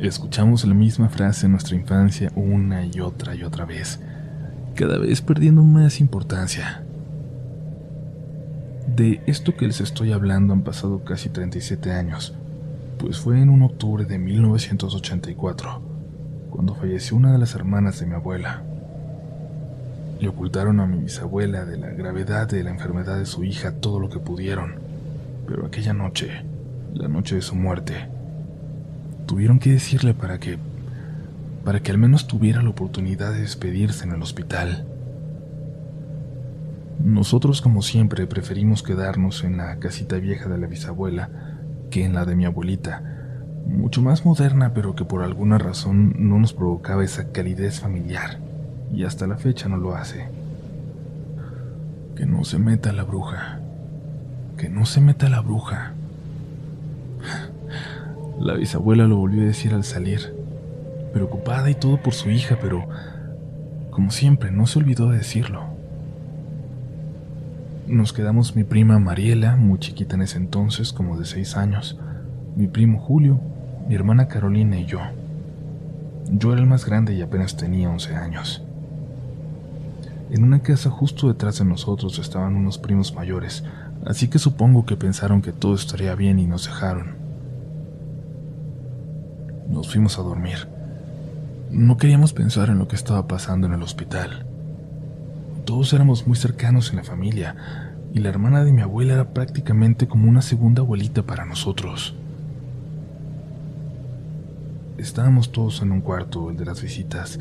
Escuchamos 0.00 0.64
la 0.64 0.74
misma 0.74 1.08
frase 1.08 1.46
en 1.46 1.52
nuestra 1.52 1.74
infancia 1.74 2.30
una 2.36 2.86
y 2.86 3.00
otra 3.00 3.34
y 3.34 3.42
otra 3.42 3.64
vez, 3.64 3.98
cada 4.76 4.96
vez 4.96 5.20
perdiendo 5.22 5.64
más 5.64 5.98
importancia. 5.98 6.84
De 8.94 9.20
esto 9.26 9.56
que 9.56 9.66
les 9.66 9.80
estoy 9.80 10.12
hablando 10.12 10.52
han 10.52 10.62
pasado 10.62 11.02
casi 11.02 11.30
37 11.30 11.90
años, 11.90 12.32
pues 12.96 13.18
fue 13.18 13.40
en 13.40 13.48
un 13.48 13.62
octubre 13.62 14.04
de 14.04 14.18
1984 14.18 15.82
cuando 16.50 16.76
falleció 16.76 17.16
una 17.16 17.32
de 17.32 17.38
las 17.38 17.56
hermanas 17.56 17.98
de 17.98 18.06
mi 18.06 18.14
abuela. 18.14 18.62
Le 20.20 20.28
ocultaron 20.28 20.78
a 20.78 20.86
mi 20.86 20.98
bisabuela 20.98 21.64
de 21.64 21.76
la 21.76 21.88
gravedad 21.88 22.48
de 22.48 22.62
la 22.62 22.70
enfermedad 22.70 23.18
de 23.18 23.26
su 23.26 23.42
hija 23.42 23.72
todo 23.72 23.98
lo 23.98 24.08
que 24.10 24.20
pudieron, 24.20 24.76
pero 25.48 25.66
aquella 25.66 25.92
noche, 25.92 26.44
la 26.94 27.08
noche 27.08 27.34
de 27.34 27.42
su 27.42 27.56
muerte, 27.56 28.06
tuvieron 29.28 29.60
que 29.60 29.70
decirle 29.70 30.14
para 30.14 30.40
que 30.40 30.58
para 31.64 31.80
que 31.80 31.90
al 31.90 31.98
menos 31.98 32.26
tuviera 32.26 32.62
la 32.62 32.70
oportunidad 32.70 33.34
de 33.34 33.42
despedirse 33.42 34.04
en 34.04 34.12
el 34.12 34.22
hospital. 34.22 34.86
Nosotros, 37.04 37.60
como 37.60 37.82
siempre, 37.82 38.26
preferimos 38.26 38.82
quedarnos 38.82 39.44
en 39.44 39.58
la 39.58 39.78
casita 39.78 40.16
vieja 40.16 40.48
de 40.48 40.56
la 40.56 40.66
bisabuela 40.66 41.28
que 41.90 42.06
en 42.06 42.14
la 42.14 42.24
de 42.24 42.36
mi 42.36 42.46
abuelita, 42.46 43.02
mucho 43.66 44.00
más 44.00 44.24
moderna, 44.24 44.72
pero 44.72 44.94
que 44.94 45.04
por 45.04 45.22
alguna 45.22 45.58
razón 45.58 46.14
no 46.18 46.38
nos 46.38 46.54
provocaba 46.54 47.04
esa 47.04 47.30
calidez 47.30 47.80
familiar, 47.80 48.38
y 48.94 49.04
hasta 49.04 49.26
la 49.26 49.36
fecha 49.36 49.68
no 49.68 49.76
lo 49.76 49.94
hace. 49.94 50.26
Que 52.16 52.24
no 52.24 52.44
se 52.44 52.58
meta 52.58 52.94
la 52.94 53.04
bruja, 53.04 53.60
que 54.56 54.70
no 54.70 54.86
se 54.86 55.02
meta 55.02 55.28
la 55.28 55.42
bruja. 55.42 55.92
La 58.40 58.54
bisabuela 58.54 59.08
lo 59.08 59.16
volvió 59.16 59.42
a 59.42 59.46
decir 59.46 59.74
al 59.74 59.82
salir, 59.82 60.32
preocupada 61.12 61.70
y 61.70 61.74
todo 61.74 61.96
por 62.00 62.14
su 62.14 62.30
hija, 62.30 62.56
pero 62.60 62.86
como 63.90 64.12
siempre 64.12 64.52
no 64.52 64.68
se 64.68 64.78
olvidó 64.78 65.10
de 65.10 65.18
decirlo. 65.18 65.64
Nos 67.88 68.12
quedamos 68.12 68.54
mi 68.54 68.62
prima 68.62 69.00
Mariela, 69.00 69.56
muy 69.56 69.80
chiquita 69.80 70.14
en 70.14 70.22
ese 70.22 70.36
entonces, 70.36 70.92
como 70.92 71.18
de 71.18 71.24
seis 71.24 71.56
años, 71.56 71.98
mi 72.54 72.68
primo 72.68 73.00
Julio, 73.00 73.40
mi 73.88 73.96
hermana 73.96 74.28
Carolina 74.28 74.78
y 74.78 74.86
yo. 74.86 75.00
Yo 76.30 76.52
era 76.52 76.60
el 76.60 76.68
más 76.68 76.86
grande 76.86 77.14
y 77.14 77.22
apenas 77.22 77.56
tenía 77.56 77.90
11 77.90 78.14
años. 78.14 78.62
En 80.30 80.44
una 80.44 80.60
casa 80.60 80.90
justo 80.90 81.26
detrás 81.26 81.58
de 81.58 81.64
nosotros 81.64 82.20
estaban 82.20 82.54
unos 82.54 82.78
primos 82.78 83.14
mayores, 83.14 83.64
así 84.06 84.28
que 84.28 84.38
supongo 84.38 84.86
que 84.86 84.96
pensaron 84.96 85.42
que 85.42 85.52
todo 85.52 85.74
estaría 85.74 86.14
bien 86.14 86.38
y 86.38 86.46
nos 86.46 86.66
dejaron. 86.66 87.17
Nos 89.68 89.90
fuimos 89.90 90.18
a 90.18 90.22
dormir. 90.22 90.68
No 91.70 91.96
queríamos 91.96 92.32
pensar 92.32 92.70
en 92.70 92.78
lo 92.78 92.88
que 92.88 92.96
estaba 92.96 93.28
pasando 93.28 93.66
en 93.66 93.74
el 93.74 93.82
hospital. 93.82 94.46
Todos 95.64 95.92
éramos 95.92 96.26
muy 96.26 96.36
cercanos 96.36 96.90
en 96.90 96.96
la 96.96 97.04
familia, 97.04 97.54
y 98.14 98.20
la 98.20 98.30
hermana 98.30 98.64
de 98.64 98.72
mi 98.72 98.80
abuela 98.80 99.14
era 99.14 99.34
prácticamente 99.34 100.08
como 100.08 100.28
una 100.28 100.42
segunda 100.42 100.80
abuelita 100.82 101.22
para 101.22 101.44
nosotros. 101.44 102.14
Estábamos 104.96 105.52
todos 105.52 105.82
en 105.82 105.92
un 105.92 106.00
cuarto, 106.00 106.50
el 106.50 106.56
de 106.56 106.64
las 106.64 106.82
visitas, 106.82 107.38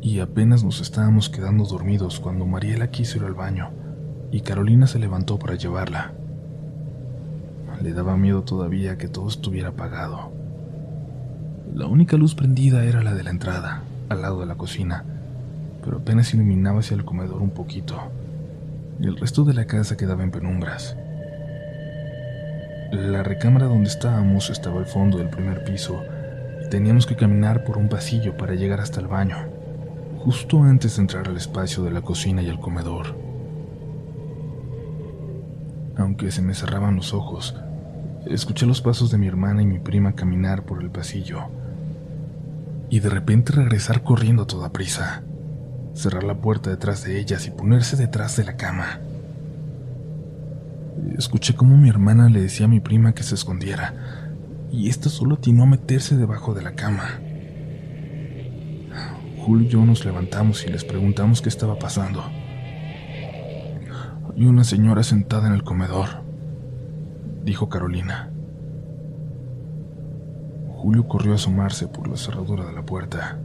y 0.00 0.18
apenas 0.18 0.64
nos 0.64 0.80
estábamos 0.80 1.30
quedando 1.30 1.64
dormidos 1.64 2.18
cuando 2.18 2.44
Mariela 2.44 2.90
quiso 2.90 3.18
ir 3.18 3.24
al 3.24 3.34
baño 3.34 3.70
y 4.32 4.40
Carolina 4.40 4.86
se 4.86 4.98
levantó 4.98 5.38
para 5.38 5.54
llevarla. 5.54 6.12
Le 7.80 7.92
daba 7.92 8.16
miedo 8.16 8.42
todavía 8.42 8.98
que 8.98 9.08
todo 9.08 9.28
estuviera 9.28 9.68
apagado. 9.68 10.41
La 11.74 11.86
única 11.86 12.18
luz 12.18 12.34
prendida 12.34 12.84
era 12.84 13.02
la 13.02 13.14
de 13.14 13.22
la 13.22 13.30
entrada, 13.30 13.80
al 14.10 14.20
lado 14.20 14.40
de 14.40 14.46
la 14.46 14.56
cocina, 14.56 15.04
pero 15.82 15.98
apenas 15.98 16.34
iluminaba 16.34 16.80
hacia 16.80 16.94
el 16.94 17.04
comedor 17.06 17.40
un 17.40 17.48
poquito, 17.48 17.98
y 19.00 19.06
el 19.06 19.16
resto 19.16 19.42
de 19.44 19.54
la 19.54 19.64
casa 19.64 19.96
quedaba 19.96 20.22
en 20.22 20.30
penumbras. 20.30 20.94
La 22.92 23.22
recámara 23.22 23.68
donde 23.68 23.88
estábamos 23.88 24.50
estaba 24.50 24.80
al 24.80 24.84
fondo 24.84 25.16
del 25.16 25.30
primer 25.30 25.64
piso 25.64 26.02
y 26.62 26.68
teníamos 26.68 27.06
que 27.06 27.16
caminar 27.16 27.64
por 27.64 27.78
un 27.78 27.88
pasillo 27.88 28.36
para 28.36 28.54
llegar 28.54 28.80
hasta 28.80 29.00
el 29.00 29.06
baño, 29.06 29.38
justo 30.18 30.62
antes 30.62 30.96
de 30.96 31.02
entrar 31.02 31.26
al 31.26 31.38
espacio 31.38 31.82
de 31.84 31.90
la 31.90 32.02
cocina 32.02 32.42
y 32.42 32.50
el 32.50 32.60
comedor. 32.60 33.16
Aunque 35.96 36.32
se 36.32 36.42
me 36.42 36.52
cerraban 36.52 36.96
los 36.96 37.14
ojos, 37.14 37.56
escuché 38.26 38.66
los 38.66 38.82
pasos 38.82 39.10
de 39.10 39.16
mi 39.16 39.26
hermana 39.26 39.62
y 39.62 39.66
mi 39.66 39.78
prima 39.78 40.12
caminar 40.14 40.64
por 40.64 40.82
el 40.82 40.90
pasillo 40.90 41.48
y 42.92 43.00
de 43.00 43.08
repente 43.08 43.52
regresar 43.52 44.02
corriendo 44.02 44.42
a 44.42 44.46
toda 44.46 44.70
prisa, 44.70 45.22
cerrar 45.94 46.24
la 46.24 46.34
puerta 46.34 46.68
detrás 46.68 47.02
de 47.02 47.18
ellas 47.18 47.46
y 47.46 47.50
ponerse 47.50 47.96
detrás 47.96 48.36
de 48.36 48.44
la 48.44 48.58
cama. 48.58 49.00
Escuché 51.16 51.54
cómo 51.54 51.78
mi 51.78 51.88
hermana 51.88 52.28
le 52.28 52.42
decía 52.42 52.66
a 52.66 52.68
mi 52.68 52.80
prima 52.80 53.14
que 53.14 53.22
se 53.22 53.34
escondiera, 53.34 53.94
y 54.70 54.90
ésta 54.90 55.08
solo 55.08 55.36
atinó 55.36 55.62
a 55.62 55.66
meterse 55.68 56.18
debajo 56.18 56.52
de 56.52 56.60
la 56.60 56.74
cama. 56.74 57.18
Julio 59.38 59.66
y 59.66 59.70
yo 59.70 59.86
nos 59.86 60.04
levantamos 60.04 60.62
y 60.66 60.68
les 60.68 60.84
preguntamos 60.84 61.40
qué 61.40 61.48
estaba 61.48 61.78
pasando. 61.78 62.22
Hay 64.36 64.44
una 64.44 64.64
señora 64.64 65.02
sentada 65.02 65.46
en 65.46 65.54
el 65.54 65.64
comedor, 65.64 66.24
dijo 67.42 67.70
Carolina. 67.70 68.31
Julio 70.82 71.06
corrió 71.06 71.30
a 71.30 71.36
asomarse 71.36 71.86
por 71.86 72.08
la 72.08 72.16
cerradura 72.16 72.66
de 72.66 72.72
la 72.72 72.82
puerta. 72.82 73.38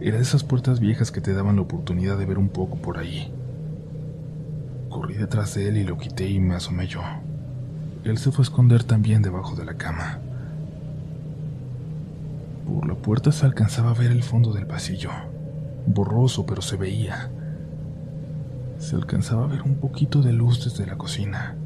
Era 0.00 0.18
de 0.18 0.22
esas 0.22 0.44
puertas 0.44 0.78
viejas 0.78 1.10
que 1.10 1.20
te 1.20 1.34
daban 1.34 1.56
la 1.56 1.62
oportunidad 1.62 2.16
de 2.16 2.24
ver 2.24 2.38
un 2.38 2.50
poco 2.50 2.76
por 2.76 2.98
ahí. 2.98 3.34
Corrí 4.88 5.14
detrás 5.14 5.56
de 5.56 5.68
él 5.68 5.76
y 5.76 5.82
lo 5.82 5.98
quité 5.98 6.28
y 6.30 6.38
me 6.38 6.54
asomé 6.54 6.86
yo. 6.86 7.00
Él 8.04 8.16
se 8.18 8.30
fue 8.30 8.42
a 8.42 8.46
esconder 8.46 8.84
también 8.84 9.22
debajo 9.22 9.56
de 9.56 9.64
la 9.64 9.74
cama. 9.74 10.20
Por 12.64 12.86
la 12.86 12.94
puerta 12.94 13.32
se 13.32 13.44
alcanzaba 13.44 13.90
a 13.90 13.94
ver 13.94 14.12
el 14.12 14.22
fondo 14.22 14.52
del 14.52 14.68
pasillo. 14.68 15.10
Borroso, 15.88 16.46
pero 16.46 16.62
se 16.62 16.76
veía. 16.76 17.28
Se 18.78 18.94
alcanzaba 18.94 19.46
a 19.46 19.48
ver 19.48 19.62
un 19.62 19.74
poquito 19.74 20.22
de 20.22 20.32
luz 20.32 20.64
desde 20.64 20.86
la 20.86 20.96
cocina. 20.96 21.56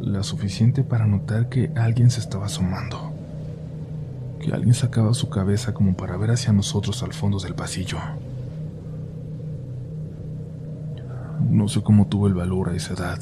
La 0.00 0.24
suficiente 0.24 0.82
para 0.82 1.06
notar 1.06 1.48
que 1.48 1.70
alguien 1.76 2.10
se 2.10 2.18
estaba 2.18 2.46
asomando. 2.46 3.07
Que 4.40 4.52
alguien 4.52 4.74
sacaba 4.74 5.14
su 5.14 5.28
cabeza 5.28 5.74
como 5.74 5.96
para 5.96 6.16
ver 6.16 6.30
hacia 6.30 6.52
nosotros 6.52 7.02
al 7.02 7.12
fondo 7.12 7.38
del 7.38 7.54
pasillo. 7.54 7.98
No 11.50 11.68
sé 11.68 11.82
cómo 11.82 12.06
tuve 12.06 12.28
el 12.28 12.34
valor 12.34 12.68
a 12.68 12.74
esa 12.74 12.94
edad, 12.94 13.18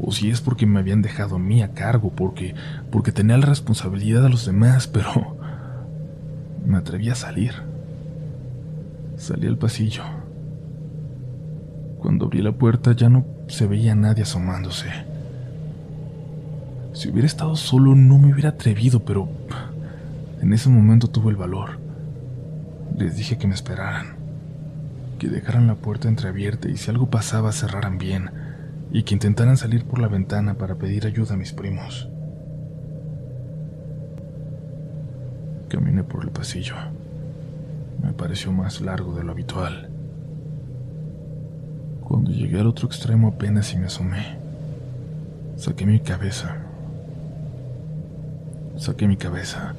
o 0.00 0.12
si 0.12 0.30
es 0.30 0.40
porque 0.40 0.66
me 0.66 0.80
habían 0.80 1.02
dejado 1.02 1.36
a 1.36 1.38
mí 1.38 1.62
a 1.62 1.72
cargo, 1.72 2.10
porque, 2.10 2.54
porque 2.90 3.12
tenía 3.12 3.38
la 3.38 3.46
responsabilidad 3.46 4.26
a 4.26 4.28
los 4.28 4.44
demás, 4.46 4.86
pero 4.86 5.36
me 6.66 6.76
atreví 6.76 7.08
a 7.10 7.14
salir. 7.14 7.52
Salí 9.16 9.46
al 9.46 9.58
pasillo. 9.58 10.02
Cuando 11.98 12.26
abrí 12.26 12.42
la 12.42 12.52
puerta 12.52 12.92
ya 12.92 13.08
no 13.08 13.24
se 13.48 13.66
veía 13.66 13.94
nadie 13.94 14.22
asomándose. 14.22 14.86
Si 16.92 17.08
hubiera 17.08 17.26
estado 17.26 17.56
solo 17.56 17.94
no 17.94 18.18
me 18.18 18.32
hubiera 18.32 18.50
atrevido, 18.50 19.00
pero 19.00 19.28
en 20.40 20.52
ese 20.52 20.68
momento 20.68 21.08
tuve 21.08 21.30
el 21.30 21.36
valor. 21.36 21.78
Les 22.96 23.16
dije 23.16 23.38
que 23.38 23.46
me 23.46 23.54
esperaran 23.54 24.20
que 25.20 25.28
dejaran 25.28 25.66
la 25.66 25.74
puerta 25.74 26.08
entreabierta 26.08 26.68
y 26.68 26.78
si 26.78 26.90
algo 26.90 27.10
pasaba 27.10 27.52
cerraran 27.52 27.98
bien, 27.98 28.30
y 28.90 29.02
que 29.02 29.14
intentaran 29.14 29.58
salir 29.58 29.84
por 29.84 30.00
la 30.00 30.08
ventana 30.08 30.54
para 30.54 30.76
pedir 30.76 31.06
ayuda 31.06 31.34
a 31.34 31.36
mis 31.36 31.52
primos. 31.52 32.08
Caminé 35.68 36.02
por 36.02 36.24
el 36.24 36.30
pasillo. 36.30 36.74
Me 38.02 38.12
pareció 38.14 38.50
más 38.50 38.80
largo 38.80 39.14
de 39.14 39.22
lo 39.22 39.32
habitual. 39.32 39.90
Cuando 42.02 42.30
llegué 42.32 42.58
al 42.58 42.66
otro 42.66 42.88
extremo 42.88 43.28
apenas 43.28 43.72
y 43.74 43.78
me 43.78 43.86
asomé. 43.86 44.38
Saqué 45.56 45.84
mi 45.84 46.00
cabeza. 46.00 46.56
Saqué 48.78 49.06
mi 49.06 49.18
cabeza 49.18 49.74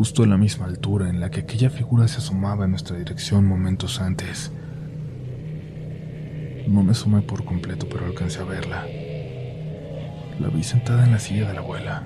justo 0.00 0.22
a 0.22 0.26
la 0.26 0.38
misma 0.38 0.64
altura 0.64 1.10
en 1.10 1.20
la 1.20 1.30
que 1.30 1.40
aquella 1.40 1.68
figura 1.68 2.08
se 2.08 2.20
asomaba 2.20 2.64
en 2.64 2.70
nuestra 2.70 2.96
dirección 2.96 3.44
momentos 3.44 4.00
antes. 4.00 4.50
No 6.66 6.82
me 6.82 6.92
asomé 6.92 7.20
por 7.20 7.44
completo, 7.44 7.86
pero 7.86 8.06
alcancé 8.06 8.40
a 8.40 8.44
verla. 8.44 8.86
La 10.40 10.48
vi 10.48 10.62
sentada 10.62 11.04
en 11.04 11.12
la 11.12 11.18
silla 11.18 11.46
de 11.48 11.52
la 11.52 11.60
abuela. 11.60 12.04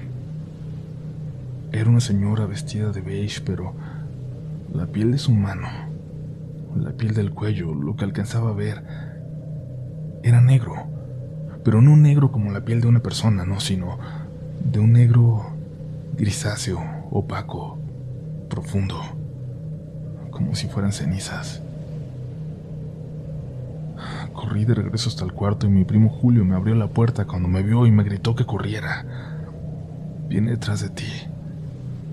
Era 1.71 1.89
una 1.89 2.01
señora 2.01 2.47
vestida 2.47 2.91
de 2.91 3.01
beige, 3.01 3.43
pero 3.43 3.75
la 4.73 4.87
piel 4.87 5.13
de 5.13 5.19
su 5.19 5.31
mano, 5.31 5.69
la 6.77 6.91
piel 6.91 7.15
del 7.15 7.31
cuello, 7.31 7.75
lo 7.75 7.95
que 7.95 8.05
alcanzaba 8.05 8.51
a 8.51 8.55
ver, 8.55 8.83
era 10.25 10.41
negro. 10.41 10.75
Pero 11.63 11.81
no 11.81 11.97
negro 11.97 12.33
como 12.33 12.51
la 12.51 12.65
piel 12.65 12.81
de 12.81 12.89
una 12.89 13.05
persona, 13.05 13.45
no, 13.45 13.61
sino 13.61 14.01
de 14.65 14.81
un 14.81 14.95
negro 14.95 15.53
grisáceo, 16.17 16.81
opaco, 17.13 17.84
profundo, 18.49 19.01
como 20.31 20.55
si 20.55 20.69
fueran 20.69 20.93
cenizas. 20.93 21.63
Corrí 24.33 24.65
de 24.65 24.75
regreso 24.75 25.09
hasta 25.09 25.25
el 25.25 25.33
cuarto 25.33 25.67
y 25.67 25.71
mi 25.71 25.85
primo 25.85 26.11
Julio 26.11 26.45
me 26.45 26.55
abrió 26.55 26.75
la 26.75 26.89
puerta 26.89 27.25
cuando 27.25 27.49
me 27.49 27.63
vio 27.63 27.87
y 27.87 27.93
me 27.93 28.03
gritó 28.03 28.35
que 28.35 28.45
corriera. 28.45 29.05
Viene 30.29 30.51
detrás 30.51 30.81
de 30.81 30.91
ti. 30.91 31.07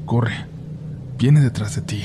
Corre. 0.06 0.46
Viene 1.18 1.42
detrás 1.42 1.76
de 1.76 1.82
ti. 1.82 2.04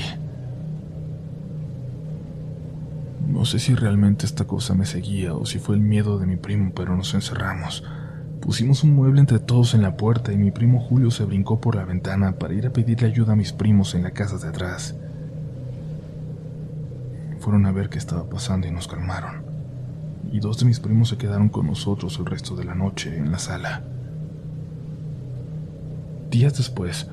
No 3.27 3.45
sé 3.45 3.59
si 3.59 3.75
realmente 3.75 4.25
esta 4.25 4.45
cosa 4.45 4.73
me 4.73 4.85
seguía 4.85 5.33
o 5.33 5.45
si 5.45 5.59
fue 5.59 5.75
el 5.75 5.81
miedo 5.81 6.17
de 6.17 6.25
mi 6.25 6.37
primo, 6.37 6.71
pero 6.73 6.95
nos 6.95 7.13
encerramos. 7.13 7.83
Pusimos 8.41 8.83
un 8.83 8.93
mueble 8.93 9.19
entre 9.19 9.39
todos 9.39 9.73
en 9.73 9.81
la 9.81 9.97
puerta 9.97 10.31
y 10.31 10.37
mi 10.37 10.51
primo 10.51 10.79
Julio 10.79 11.11
se 11.11 11.25
brincó 11.25 11.59
por 11.59 11.75
la 11.75 11.85
ventana 11.85 12.33
para 12.33 12.53
ir 12.53 12.67
a 12.67 12.71
pedirle 12.71 13.07
ayuda 13.07 13.33
a 13.33 13.35
mis 13.35 13.51
primos 13.51 13.95
en 13.95 14.03
la 14.03 14.11
casa 14.11 14.37
de 14.37 14.47
atrás. 14.47 14.95
Fueron 17.39 17.65
a 17.65 17.71
ver 17.71 17.89
qué 17.89 17.97
estaba 17.97 18.29
pasando 18.29 18.67
y 18.67 18.71
nos 18.71 18.87
calmaron. 18.87 19.43
Y 20.31 20.39
dos 20.39 20.59
de 20.59 20.65
mis 20.65 20.79
primos 20.79 21.09
se 21.09 21.17
quedaron 21.17 21.49
con 21.49 21.67
nosotros 21.67 22.17
el 22.19 22.25
resto 22.25 22.55
de 22.55 22.65
la 22.65 22.75
noche 22.75 23.17
en 23.17 23.31
la 23.31 23.39
sala. 23.39 23.83
Días 26.29 26.55
después, 26.55 27.09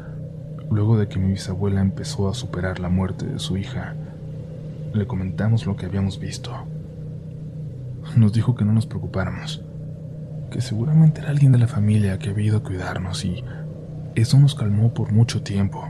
luego 0.71 0.99
de 0.99 1.09
que 1.09 1.19
mi 1.19 1.31
bisabuela 1.33 1.81
empezó 1.81 2.29
a 2.29 2.35
superar 2.35 2.81
la 2.81 2.91
muerte 2.91 3.27
de 3.27 3.39
su 3.39 3.57
hija, 3.57 3.95
le 4.93 5.07
comentamos 5.07 5.67
lo 5.67 5.75
que 5.77 5.87
habíamos 5.87 6.19
visto. 6.19 6.53
Nos 8.17 8.33
dijo 8.33 8.55
que 8.55 8.65
no 8.65 8.73
nos 8.73 8.87
preocupáramos 8.87 9.63
que 10.55 10.61
seguramente 10.61 11.21
era 11.21 11.31
alguien 11.31 11.51
de 11.51 11.59
la 11.59 11.67
familia 11.67 12.17
que 12.21 12.31
había 12.31 12.47
ido 12.47 12.59
a 12.59 12.63
cuidarnos 12.63 13.25
y 13.25 13.43
eso 14.15 14.39
nos 14.39 14.55
calmó 14.55 14.95
por 14.95 15.11
mucho 15.11 15.43
tiempo. 15.43 15.89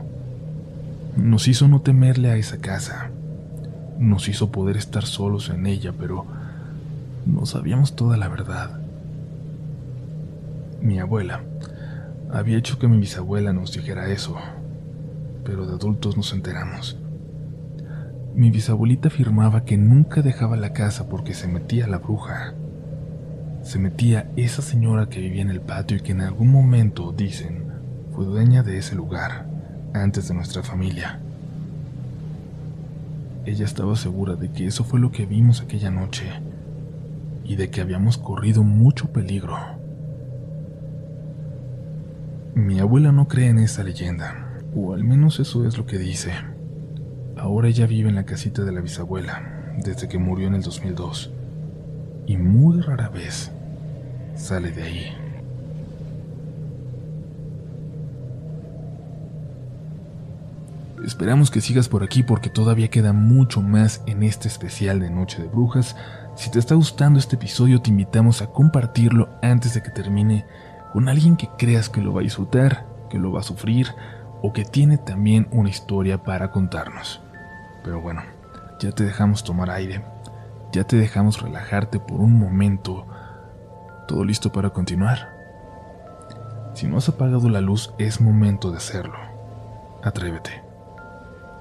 Nos 1.15 1.47
hizo 1.47 1.67
no 1.67 1.81
temerle 1.81 2.31
a 2.31 2.35
esa 2.35 2.57
casa. 2.57 3.11
Nos 3.99 4.27
hizo 4.27 4.51
poder 4.51 4.75
estar 4.75 5.05
solos 5.05 5.51
en 5.51 5.67
ella, 5.67 5.93
pero 5.95 6.25
no 7.27 7.45
sabíamos 7.45 7.95
toda 7.95 8.17
la 8.17 8.27
verdad. 8.27 8.79
Mi 10.81 10.97
abuela 10.97 11.41
había 12.33 12.57
hecho 12.57 12.79
que 12.79 12.87
mi 12.87 12.97
bisabuela 12.97 13.53
nos 13.53 13.71
dijera 13.71 14.09
eso, 14.09 14.35
pero 15.43 15.67
de 15.67 15.75
adultos 15.75 16.17
nos 16.17 16.33
enteramos. 16.33 16.97
Mi 18.33 18.49
bisabuelita 18.49 19.09
afirmaba 19.09 19.63
que 19.63 19.77
nunca 19.77 20.23
dejaba 20.23 20.57
la 20.57 20.73
casa 20.73 21.07
porque 21.07 21.35
se 21.35 21.47
metía 21.47 21.85
la 21.85 21.99
bruja 21.99 22.55
se 23.65 23.79
metía 23.79 24.29
esa 24.35 24.61
señora 24.61 25.09
que 25.09 25.19
vivía 25.19 25.41
en 25.41 25.49
el 25.49 25.59
patio 25.59 25.97
y 25.97 26.01
que 26.01 26.11
en 26.11 26.21
algún 26.21 26.51
momento, 26.51 27.11
dicen, 27.11 27.63
fue 28.13 28.23
dueña 28.23 28.61
de 28.61 28.77
ese 28.77 28.93
lugar, 28.93 29.47
antes 29.91 30.27
de 30.27 30.35
nuestra 30.35 30.61
familia. 30.61 31.19
Ella 33.43 33.65
estaba 33.65 33.95
segura 33.95 34.35
de 34.35 34.51
que 34.51 34.67
eso 34.67 34.83
fue 34.83 34.99
lo 34.99 35.11
que 35.11 35.25
vimos 35.25 35.61
aquella 35.61 35.89
noche 35.89 36.27
y 37.43 37.55
de 37.55 37.71
que 37.71 37.81
habíamos 37.81 38.19
corrido 38.19 38.61
mucho 38.61 39.07
peligro. 39.07 39.57
Mi 42.53 42.79
abuela 42.79 43.11
no 43.11 43.27
cree 43.27 43.49
en 43.49 43.57
esa 43.57 43.83
leyenda, 43.83 44.61
o 44.75 44.93
al 44.93 45.03
menos 45.03 45.39
eso 45.39 45.65
es 45.65 45.75
lo 45.75 45.87
que 45.87 45.97
dice. 45.97 46.33
Ahora 47.35 47.67
ella 47.67 47.87
vive 47.87 48.09
en 48.09 48.15
la 48.15 48.25
casita 48.25 48.63
de 48.63 48.71
la 48.71 48.81
bisabuela, 48.81 49.73
desde 49.83 50.07
que 50.07 50.19
murió 50.19 50.47
en 50.47 50.53
el 50.53 50.61
2002, 50.61 51.33
y 52.27 52.37
muy 52.37 52.81
rara 52.81 53.09
vez 53.09 53.51
sale 54.35 54.71
de 54.71 54.83
ahí. 54.83 55.17
Esperamos 61.05 61.51
que 61.51 61.61
sigas 61.61 61.87
por 61.87 62.03
aquí 62.03 62.23
porque 62.23 62.49
todavía 62.49 62.89
queda 62.89 63.13
mucho 63.13 63.61
más 63.61 64.01
en 64.07 64.23
este 64.23 64.47
especial 64.47 64.99
de 64.99 65.11
Noche 65.11 65.41
de 65.41 65.47
Brujas. 65.47 65.95
Si 66.35 66.49
te 66.49 66.57
está 66.57 66.73
gustando 66.73 67.19
este 67.19 67.35
episodio, 67.35 67.81
te 67.81 67.91
invitamos 67.91 68.41
a 68.41 68.47
compartirlo 68.47 69.29
antes 69.43 69.75
de 69.75 69.83
que 69.83 69.91
termine 69.91 70.45
con 70.93 71.07
alguien 71.07 71.37
que 71.37 71.49
creas 71.57 71.89
que 71.89 72.01
lo 72.01 72.13
va 72.13 72.21
a 72.21 72.23
disfrutar, 72.23 72.87
que 73.09 73.19
lo 73.19 73.31
va 73.31 73.41
a 73.41 73.43
sufrir 73.43 73.87
o 74.41 74.51
que 74.51 74.65
tiene 74.65 74.97
también 74.97 75.47
una 75.51 75.69
historia 75.69 76.23
para 76.23 76.49
contarnos. 76.51 77.21
Pero 77.83 78.01
bueno, 78.01 78.23
ya 78.79 78.91
te 78.91 79.05
dejamos 79.05 79.43
tomar 79.43 79.69
aire, 79.69 80.03
ya 80.71 80.85
te 80.85 80.95
dejamos 80.95 81.41
relajarte 81.41 81.99
por 81.99 82.19
un 82.19 82.33
momento. 82.33 83.05
¿Todo 84.07 84.23
listo 84.23 84.51
para 84.51 84.69
continuar? 84.69 85.33
Si 86.75 86.87
no 86.87 86.97
has 86.97 87.09
apagado 87.09 87.49
la 87.49 87.61
luz, 87.61 87.93
es 87.97 88.21
momento 88.21 88.69
de 88.69 88.77
hacerlo. 88.77 89.15
Atrévete. 90.03 90.61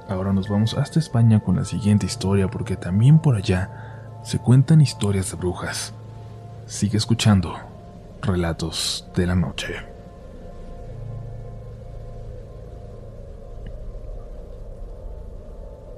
Ahora 0.09 0.33
nos 0.35 0.49
vamos 0.49 0.75
hasta 0.75 0.99
España 0.99 1.41
con 1.41 1.57
la 1.57 1.65
siguiente 1.65 2.05
historia 2.05 2.49
porque 2.49 2.77
también 2.77 3.19
por 3.19 3.37
allá 3.37 4.19
se 4.23 4.39
cuentan 4.39 4.83
historias 4.83 5.31
de 5.31 5.37
brujas. 5.37 5.95
Sigue 6.67 6.99
escuchando 6.99 7.55
Relatos 8.21 9.09
de 9.15 9.27
la 9.27 9.35
Noche. 9.35 9.77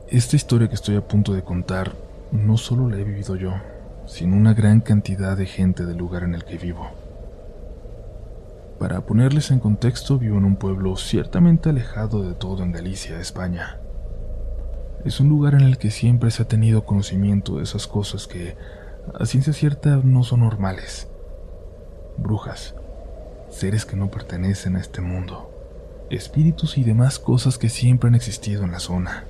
Esta 0.08 0.36
historia 0.36 0.68
que 0.68 0.76
estoy 0.76 0.94
a 0.94 1.06
punto 1.06 1.32
de 1.32 1.42
contar 1.42 1.92
no 2.30 2.56
solo 2.56 2.88
la 2.88 2.96
he 2.96 3.02
vivido 3.02 3.34
yo, 3.34 3.54
sino 4.06 4.36
una 4.36 4.54
gran 4.54 4.80
cantidad 4.80 5.36
de 5.36 5.46
gente 5.46 5.84
del 5.84 5.98
lugar 5.98 6.22
en 6.22 6.34
el 6.34 6.44
que 6.44 6.58
vivo. 6.58 6.88
Para 8.78 9.00
ponerles 9.06 9.50
en 9.50 9.58
contexto, 9.58 10.18
vivo 10.18 10.38
en 10.38 10.44
un 10.44 10.56
pueblo 10.56 10.96
ciertamente 10.96 11.70
alejado 11.70 12.22
de 12.22 12.34
todo 12.34 12.62
en 12.62 12.72
Galicia, 12.72 13.18
España. 13.18 13.80
Es 15.04 15.18
un 15.18 15.28
lugar 15.28 15.54
en 15.54 15.62
el 15.62 15.78
que 15.78 15.90
siempre 15.90 16.30
se 16.30 16.42
ha 16.42 16.48
tenido 16.48 16.84
conocimiento 16.84 17.56
de 17.56 17.64
esas 17.64 17.86
cosas 17.86 18.26
que, 18.26 18.56
a 19.18 19.24
ciencia 19.24 19.52
cierta, 19.52 20.00
no 20.02 20.24
son 20.24 20.40
normales. 20.40 21.08
Brujas, 22.18 22.74
seres 23.50 23.86
que 23.86 23.96
no 23.96 24.10
pertenecen 24.10 24.76
a 24.76 24.80
este 24.80 25.00
mundo, 25.00 25.50
espíritus 26.10 26.76
y 26.76 26.84
demás 26.84 27.18
cosas 27.18 27.58
que 27.58 27.68
siempre 27.68 28.08
han 28.08 28.14
existido 28.14 28.64
en 28.64 28.72
la 28.72 28.80
zona. 28.80 29.24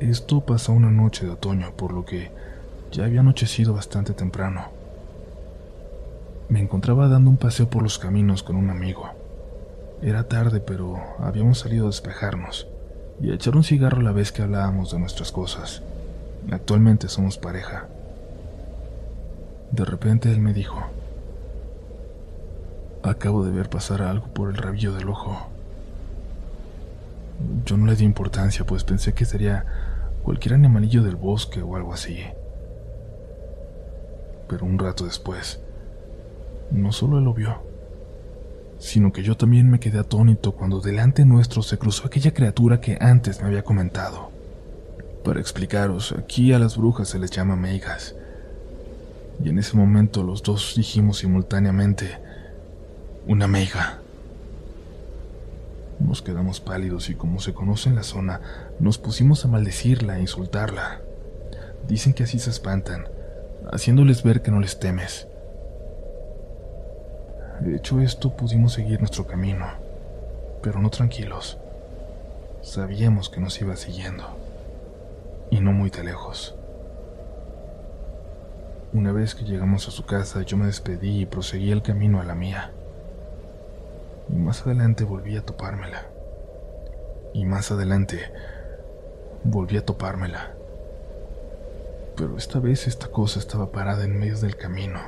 Esto 0.00 0.42
pasó 0.42 0.74
una 0.74 0.90
noche 0.90 1.24
de 1.24 1.32
otoño, 1.32 1.72
por 1.74 1.94
lo 1.94 2.04
que 2.04 2.30
ya 2.92 3.06
había 3.06 3.20
anochecido 3.20 3.72
bastante 3.72 4.12
temprano. 4.12 4.66
Me 6.50 6.60
encontraba 6.60 7.08
dando 7.08 7.30
un 7.30 7.38
paseo 7.38 7.70
por 7.70 7.82
los 7.82 7.98
caminos 7.98 8.42
con 8.42 8.56
un 8.56 8.68
amigo. 8.68 9.08
Era 10.02 10.28
tarde, 10.28 10.60
pero 10.60 10.98
habíamos 11.18 11.60
salido 11.60 11.84
a 11.84 11.88
despejarnos 11.88 12.68
y 13.22 13.30
a 13.30 13.34
echar 13.34 13.56
un 13.56 13.64
cigarro 13.64 14.02
la 14.02 14.12
vez 14.12 14.32
que 14.32 14.42
hablábamos 14.42 14.92
de 14.92 14.98
nuestras 14.98 15.32
cosas. 15.32 15.82
Actualmente 16.50 17.08
somos 17.08 17.38
pareja. 17.38 17.88
De 19.70 19.86
repente 19.86 20.30
él 20.30 20.40
me 20.40 20.52
dijo, 20.52 20.78
acabo 23.02 23.46
de 23.46 23.52
ver 23.52 23.70
pasar 23.70 24.02
algo 24.02 24.26
por 24.26 24.50
el 24.50 24.58
rabillo 24.58 24.92
del 24.92 25.08
ojo. 25.08 25.48
Yo 27.64 27.76
no 27.78 27.86
le 27.86 27.96
di 27.96 28.04
importancia, 28.04 28.64
pues 28.66 28.84
pensé 28.84 29.14
que 29.14 29.24
sería 29.24 29.64
cualquier 30.26 30.54
animalillo 30.54 31.04
del 31.04 31.14
bosque 31.14 31.62
o 31.62 31.76
algo 31.76 31.94
así. 31.94 32.18
Pero 34.48 34.66
un 34.66 34.76
rato 34.76 35.04
después, 35.04 35.60
no 36.72 36.90
solo 36.90 37.18
él 37.18 37.24
lo 37.24 37.32
vio, 37.32 37.62
sino 38.80 39.12
que 39.12 39.22
yo 39.22 39.36
también 39.36 39.70
me 39.70 39.78
quedé 39.78 40.00
atónito 40.00 40.50
cuando 40.50 40.80
delante 40.80 41.24
nuestro 41.24 41.62
se 41.62 41.78
cruzó 41.78 42.08
aquella 42.08 42.34
criatura 42.34 42.80
que 42.80 42.98
antes 43.00 43.40
me 43.40 43.46
había 43.46 43.62
comentado. 43.62 44.32
Para 45.22 45.38
explicaros, 45.38 46.10
aquí 46.18 46.52
a 46.52 46.58
las 46.58 46.76
brujas 46.76 47.08
se 47.08 47.20
les 47.20 47.30
llama 47.30 47.54
meigas. 47.54 48.16
Y 49.44 49.50
en 49.50 49.60
ese 49.60 49.76
momento 49.76 50.24
los 50.24 50.42
dos 50.42 50.74
dijimos 50.76 51.18
simultáneamente, 51.18 52.18
una 53.28 53.46
meiga. 53.46 54.00
Nos 55.98 56.20
quedamos 56.22 56.60
pálidos 56.60 57.08
y 57.08 57.14
como 57.14 57.40
se 57.40 57.54
conoce 57.54 57.88
en 57.88 57.94
la 57.94 58.02
zona, 58.02 58.40
nos 58.78 58.98
pusimos 58.98 59.44
a 59.44 59.48
maldecirla 59.48 60.18
e 60.18 60.20
insultarla. 60.20 61.00
Dicen 61.88 62.12
que 62.12 62.24
así 62.24 62.38
se 62.38 62.50
espantan, 62.50 63.08
haciéndoles 63.72 64.22
ver 64.22 64.42
que 64.42 64.50
no 64.50 64.60
les 64.60 64.78
temes. 64.78 65.28
De 67.60 67.74
hecho 67.74 68.00
esto, 68.00 68.36
pudimos 68.36 68.74
seguir 68.74 68.98
nuestro 69.00 69.26
camino, 69.26 69.66
pero 70.62 70.80
no 70.80 70.90
tranquilos. 70.90 71.58
Sabíamos 72.60 73.30
que 73.30 73.40
nos 73.40 73.58
iba 73.60 73.76
siguiendo, 73.76 74.24
y 75.50 75.60
no 75.60 75.72
muy 75.72 75.88
de 75.88 76.04
lejos. 76.04 76.54
Una 78.92 79.12
vez 79.12 79.34
que 79.34 79.44
llegamos 79.44 79.88
a 79.88 79.90
su 79.90 80.04
casa, 80.04 80.42
yo 80.42 80.56
me 80.56 80.66
despedí 80.66 81.20
y 81.20 81.26
proseguí 81.26 81.70
el 81.70 81.82
camino 81.82 82.20
a 82.20 82.24
la 82.24 82.34
mía. 82.34 82.72
Y 84.28 84.36
más 84.36 84.66
adelante 84.66 85.04
volví 85.04 85.36
a 85.36 85.44
topármela. 85.44 86.06
Y 87.32 87.44
más 87.44 87.70
adelante 87.70 88.20
volví 89.44 89.76
a 89.76 89.84
topármela. 89.84 90.52
Pero 92.16 92.36
esta 92.36 92.58
vez 92.58 92.86
esta 92.86 93.08
cosa 93.08 93.38
estaba 93.38 93.70
parada 93.70 94.04
en 94.04 94.18
medio 94.18 94.38
del 94.38 94.56
camino, 94.56 95.00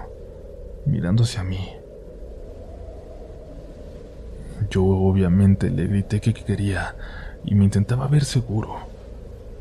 mirando 0.84 1.24
hacia 1.24 1.42
mí. 1.42 1.72
Yo 4.70 4.84
obviamente 4.84 5.70
le 5.70 5.86
grité 5.86 6.20
que 6.20 6.34
quería 6.34 6.94
y 7.44 7.54
me 7.54 7.64
intentaba 7.64 8.06
ver 8.08 8.24
seguro. 8.24 8.76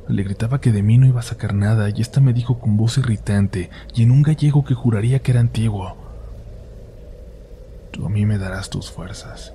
Le 0.07 0.23
gritaba 0.23 0.59
que 0.59 0.71
de 0.71 0.83
mí 0.83 0.97
no 0.97 1.05
iba 1.05 1.19
a 1.19 1.23
sacar 1.23 1.53
nada 1.53 1.89
y 1.89 2.01
esta 2.01 2.19
me 2.19 2.33
dijo 2.33 2.59
con 2.59 2.77
voz 2.77 2.97
irritante 2.97 3.69
y 3.93 4.03
en 4.03 4.11
un 4.11 4.23
gallego 4.23 4.65
que 4.65 4.73
juraría 4.73 5.19
que 5.19 5.31
era 5.31 5.39
antiguo. 5.39 6.06
A 8.03 8.09
mí 8.09 8.25
me 8.25 8.37
darás 8.37 8.69
tus 8.69 8.91
fuerzas. 8.91 9.53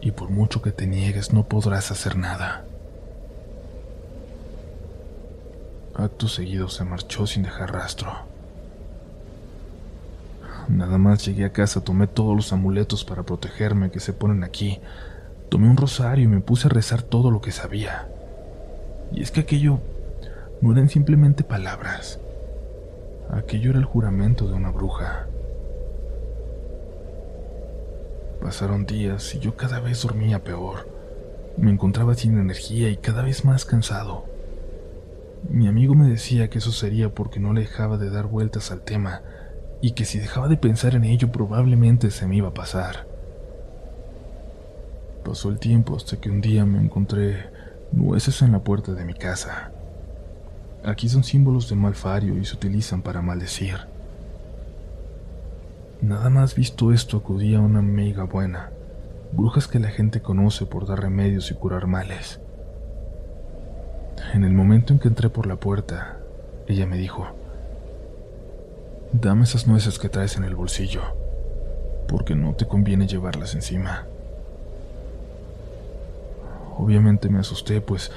Y 0.00 0.10
por 0.10 0.30
mucho 0.30 0.62
que 0.62 0.72
te 0.72 0.86
niegues 0.86 1.32
no 1.32 1.44
podrás 1.44 1.90
hacer 1.90 2.16
nada. 2.16 2.64
Acto 5.94 6.28
seguido 6.28 6.68
se 6.68 6.84
marchó 6.84 7.26
sin 7.26 7.42
dejar 7.42 7.72
rastro. 7.72 8.12
Nada 10.68 10.98
más 10.98 11.24
llegué 11.24 11.44
a 11.44 11.52
casa, 11.52 11.80
tomé 11.82 12.06
todos 12.06 12.36
los 12.36 12.52
amuletos 12.52 13.04
para 13.04 13.22
protegerme 13.22 13.90
que 13.90 14.00
se 14.00 14.12
ponen 14.12 14.44
aquí. 14.44 14.80
Tomé 15.48 15.68
un 15.68 15.76
rosario 15.76 16.24
y 16.24 16.28
me 16.28 16.40
puse 16.40 16.66
a 16.66 16.70
rezar 16.70 17.02
todo 17.02 17.30
lo 17.30 17.40
que 17.40 17.52
sabía. 17.52 18.06
Y 19.12 19.22
es 19.22 19.30
que 19.30 19.40
aquello 19.40 19.80
no 20.60 20.72
eran 20.72 20.88
simplemente 20.88 21.42
palabras. 21.42 22.20
Aquello 23.30 23.70
era 23.70 23.78
el 23.78 23.86
juramento 23.86 24.46
de 24.46 24.54
una 24.54 24.70
bruja. 24.70 25.26
Pasaron 28.40 28.86
días 28.86 29.34
y 29.34 29.40
yo 29.40 29.56
cada 29.56 29.80
vez 29.80 30.02
dormía 30.02 30.44
peor. 30.44 30.88
Me 31.56 31.70
encontraba 31.70 32.14
sin 32.14 32.38
energía 32.38 32.88
y 32.88 32.96
cada 32.96 33.22
vez 33.22 33.44
más 33.44 33.64
cansado. 33.64 34.24
Mi 35.48 35.66
amigo 35.66 35.94
me 35.94 36.08
decía 36.08 36.48
que 36.48 36.58
eso 36.58 36.72
sería 36.72 37.14
porque 37.14 37.40
no 37.40 37.52
le 37.52 37.62
dejaba 37.62 37.98
de 37.98 38.10
dar 38.10 38.26
vueltas 38.26 38.70
al 38.70 38.82
tema 38.82 39.22
y 39.80 39.92
que 39.92 40.04
si 40.04 40.18
dejaba 40.18 40.48
de 40.48 40.56
pensar 40.56 40.94
en 40.94 41.04
ello 41.04 41.30
probablemente 41.32 42.10
se 42.10 42.26
me 42.26 42.36
iba 42.36 42.48
a 42.48 42.54
pasar. 42.54 43.06
Pasó 45.24 45.48
el 45.48 45.58
tiempo 45.58 45.96
hasta 45.96 46.16
que 46.16 46.30
un 46.30 46.40
día 46.40 46.64
me 46.64 46.78
encontré 46.78 47.50
nueces 47.92 48.40
en 48.42 48.52
la 48.52 48.60
puerta 48.60 48.92
de 48.92 49.04
mi 49.04 49.14
casa. 49.14 49.72
Aquí 50.84 51.08
son 51.08 51.24
símbolos 51.24 51.68
de 51.68 51.76
malfario 51.76 52.38
y 52.38 52.44
se 52.44 52.54
utilizan 52.54 53.02
para 53.02 53.20
maldecir. 53.20 53.97
Nada 56.00 56.30
más 56.30 56.54
visto 56.54 56.92
esto 56.92 57.16
acudía 57.16 57.58
una 57.58 57.80
amiga 57.80 58.22
buena, 58.22 58.70
brujas 59.32 59.66
que 59.66 59.80
la 59.80 59.88
gente 59.88 60.22
conoce 60.22 60.64
por 60.64 60.86
dar 60.86 61.00
remedios 61.00 61.50
y 61.50 61.54
curar 61.54 61.88
males. 61.88 62.40
En 64.32 64.44
el 64.44 64.52
momento 64.52 64.92
en 64.92 65.00
que 65.00 65.08
entré 65.08 65.28
por 65.28 65.46
la 65.46 65.56
puerta, 65.56 66.18
ella 66.68 66.86
me 66.86 66.96
dijo, 66.96 67.26
Dame 69.12 69.42
esas 69.42 69.66
nueces 69.66 69.98
que 69.98 70.08
traes 70.08 70.36
en 70.36 70.44
el 70.44 70.54
bolsillo, 70.54 71.02
porque 72.06 72.36
no 72.36 72.54
te 72.54 72.68
conviene 72.68 73.08
llevarlas 73.08 73.56
encima. 73.56 74.06
Obviamente 76.76 77.28
me 77.28 77.40
asusté, 77.40 77.80
pues 77.80 78.12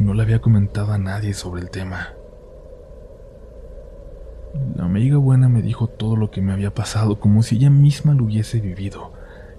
no 0.00 0.14
le 0.14 0.22
había 0.22 0.40
comentado 0.40 0.92
a 0.92 0.98
nadie 0.98 1.34
sobre 1.34 1.62
el 1.62 1.70
tema. 1.70 2.14
La 4.74 4.84
amiga 4.84 5.16
buena 5.16 5.48
me 5.48 5.62
dijo 5.62 5.86
todo 5.86 6.16
lo 6.16 6.30
que 6.30 6.42
me 6.42 6.52
había 6.52 6.74
pasado 6.74 7.20
como 7.20 7.42
si 7.42 7.56
ella 7.56 7.70
misma 7.70 8.14
lo 8.14 8.24
hubiese 8.24 8.60
vivido, 8.60 9.12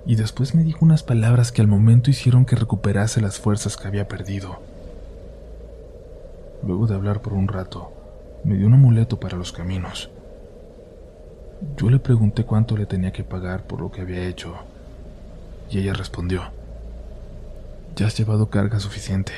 y 0.05 0.15
después 0.15 0.55
me 0.55 0.63
dijo 0.63 0.83
unas 0.83 1.03
palabras 1.03 1.51
que 1.51 1.61
al 1.61 1.67
momento 1.67 2.09
hicieron 2.09 2.45
que 2.45 2.55
recuperase 2.55 3.21
las 3.21 3.39
fuerzas 3.39 3.77
que 3.77 3.87
había 3.87 4.07
perdido. 4.07 4.59
Luego 6.65 6.87
de 6.87 6.95
hablar 6.95 7.21
por 7.21 7.33
un 7.33 7.47
rato, 7.47 7.91
me 8.43 8.55
dio 8.55 8.67
un 8.67 8.73
amuleto 8.73 9.19
para 9.19 9.37
los 9.37 9.51
caminos 9.51 10.09
yo 11.77 11.89
le 11.89 11.99
pregunté 11.99 12.43
cuánto 12.43 12.75
le 12.75 12.85
tenía 12.85 13.11
que 13.11 13.23
pagar 13.23 13.63
por 13.63 13.81
lo 13.81 13.91
que 13.91 14.01
había 14.01 14.25
hecho, 14.25 14.55
y 15.69 15.79
ella 15.79 15.93
respondió, 15.93 16.43
Ya 17.95 18.07
has 18.07 18.17
llevado 18.17 18.49
carga 18.49 18.79
suficiente 18.79 19.31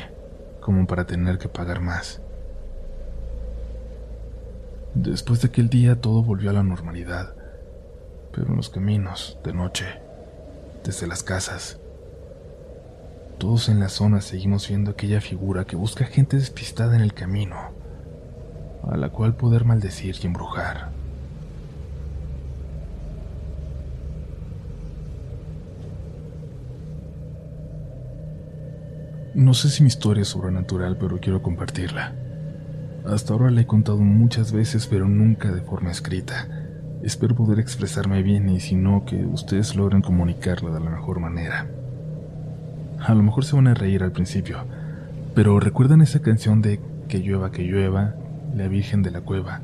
como 0.62 0.88
para 0.88 1.06
tener 1.06 1.38
que 1.38 1.50
pagar 1.50 1.82
más. 1.82 2.22
Después 4.96 5.42
de 5.42 5.48
aquel 5.48 5.70
día 5.70 6.00
todo 6.00 6.22
volvió 6.22 6.52
a 6.52 6.54
la 6.54 6.62
normalidad, 6.62 7.34
pero 8.32 8.50
en 8.50 8.58
los 8.58 8.70
caminos, 8.70 9.40
de 9.44 9.52
noche, 9.52 9.86
desde 10.84 11.08
las 11.08 11.24
casas, 11.24 11.80
todos 13.40 13.70
en 13.70 13.80
la 13.80 13.90
zona 13.90 14.22
seguimos 14.22 14.68
viendo 14.68 14.92
aquella 14.92 15.20
figura 15.20 15.66
que 15.66 15.76
busca 15.76 16.06
gente 16.06 16.38
despistada 16.38 16.96
en 16.96 17.02
el 17.02 17.14
camino, 17.16 17.58
a 18.84 18.96
la 18.96 19.10
cual 19.10 19.36
poder 19.36 19.66
maldecir 19.66 20.16
y 20.22 20.28
embrujar. 20.28 20.92
No 29.34 29.56
sé 29.56 29.70
si 29.70 29.82
mi 29.82 29.88
historia 29.88 30.22
es 30.22 30.28
sobrenatural, 30.28 30.98
pero 30.98 31.20
quiero 31.20 31.42
compartirla. 31.42 32.14
Hasta 33.06 33.34
ahora 33.34 33.52
la 33.52 33.62
he 33.62 33.68
contado 33.68 33.98
muchas 33.98 34.54
veces, 34.54 34.88
pero 34.88 35.10
nunca 35.10 35.52
de 35.52 35.62
forma 35.62 35.92
escrita. 35.92 36.48
Espero 37.04 37.36
poder 37.36 37.60
expresarme 37.60 38.24
bien 38.24 38.48
y 38.48 38.62
si 38.62 38.76
no, 38.76 39.04
que 39.04 39.26
ustedes 39.26 39.76
logren 39.76 40.02
comunicarla 40.02 40.72
de 40.72 40.80
la 40.80 40.90
mejor 40.90 41.20
manera. 41.20 41.68
A 43.00 43.14
lo 43.14 43.22
mejor 43.22 43.44
se 43.44 43.58
van 43.58 43.68
a 43.68 43.74
reír 43.74 44.04
al 44.04 44.14
principio, 44.14 44.60
pero 45.36 45.60
¿recuerdan 45.60 46.02
esa 46.02 46.22
canción 46.22 46.62
de 46.62 46.80
Que 47.10 47.20
llueva, 47.20 47.52
que 47.52 47.64
llueva, 47.64 48.16
la 48.56 48.70
Virgen 48.70 49.04
de 49.04 49.12
la 49.12 49.20
Cueva? 49.20 49.60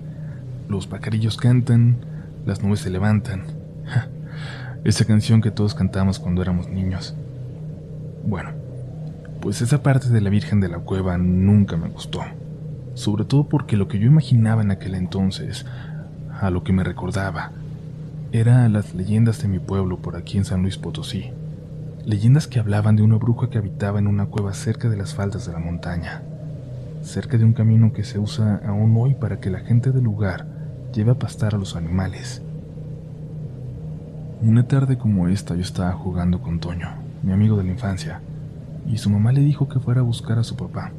Los 0.68 0.88
pacarillos 0.88 1.38
cantan, 1.38 1.96
las 2.46 2.62
nubes 2.62 2.82
se 2.82 2.90
levantan. 2.90 3.44
esa 4.84 5.06
canción 5.06 5.42
que 5.42 5.52
todos 5.52 5.76
cantamos 5.76 6.20
cuando 6.20 6.42
éramos 6.42 6.68
niños. 6.70 7.16
Bueno, 8.26 8.52
pues 9.40 9.62
esa 9.62 9.82
parte 9.82 10.10
de 10.10 10.20
la 10.20 10.30
Virgen 10.30 10.60
de 10.60 10.68
la 10.68 10.80
Cueva 10.80 11.18
nunca 11.18 11.78
me 11.78 11.88
gustó, 11.88 12.22
sobre 13.00 13.24
todo 13.24 13.46
porque 13.46 13.78
lo 13.78 13.88
que 13.88 13.98
yo 13.98 14.08
imaginaba 14.08 14.62
en 14.62 14.72
aquel 14.72 14.94
entonces, 14.94 15.66
a 16.42 16.50
lo 16.50 16.66
que 16.66 16.74
me 16.74 16.84
recordaba, 16.84 17.52
eran 18.34 18.74
las 18.74 18.94
leyendas 18.94 19.42
de 19.42 19.48
mi 19.48 19.58
pueblo 19.58 20.00
por 20.00 20.18
aquí 20.18 20.38
en 20.38 20.44
San 20.44 20.64
Luis 20.64 20.78
Potosí, 20.78 21.32
leyendas 22.06 22.48
que 22.48 22.60
hablaban 22.60 22.98
de 22.98 23.04
una 23.04 23.16
bruja 23.16 23.50
que 23.50 23.58
habitaba 23.58 24.00
en 24.00 24.08
una 24.08 24.26
cueva 24.26 24.54
cerca 24.54 24.90
de 24.90 24.98
las 24.98 25.16
faldas 25.16 25.46
de 25.46 25.54
la 25.54 25.60
montaña, 25.60 26.24
cerca 27.02 27.38
de 27.38 27.46
un 27.46 27.54
camino 27.54 27.94
que 27.94 28.04
se 28.04 28.20
usa 28.20 28.60
aún 28.68 28.94
hoy 28.98 29.14
para 29.14 29.40
que 29.40 29.50
la 29.50 29.62
gente 29.62 29.94
del 29.94 30.04
lugar 30.04 30.46
lleve 30.94 31.12
a 31.12 31.20
pastar 31.20 31.56
a 31.56 31.58
los 31.58 31.78
animales. 31.78 32.42
Una 34.42 34.68
tarde 34.68 34.98
como 34.98 35.30
esta 35.30 35.56
yo 35.56 35.62
estaba 35.62 35.94
jugando 35.94 36.42
con 36.42 36.60
Toño, 36.60 36.90
mi 37.24 37.32
amigo 37.32 37.56
de 37.56 37.64
la 37.64 37.72
infancia, 37.72 38.20
y 38.86 38.98
su 38.98 39.10
mamá 39.10 39.32
le 39.32 39.40
dijo 39.40 39.70
que 39.70 39.80
fuera 39.80 40.02
a 40.02 40.04
buscar 40.04 40.38
a 40.38 40.44
su 40.44 40.58
papá, 40.58 40.92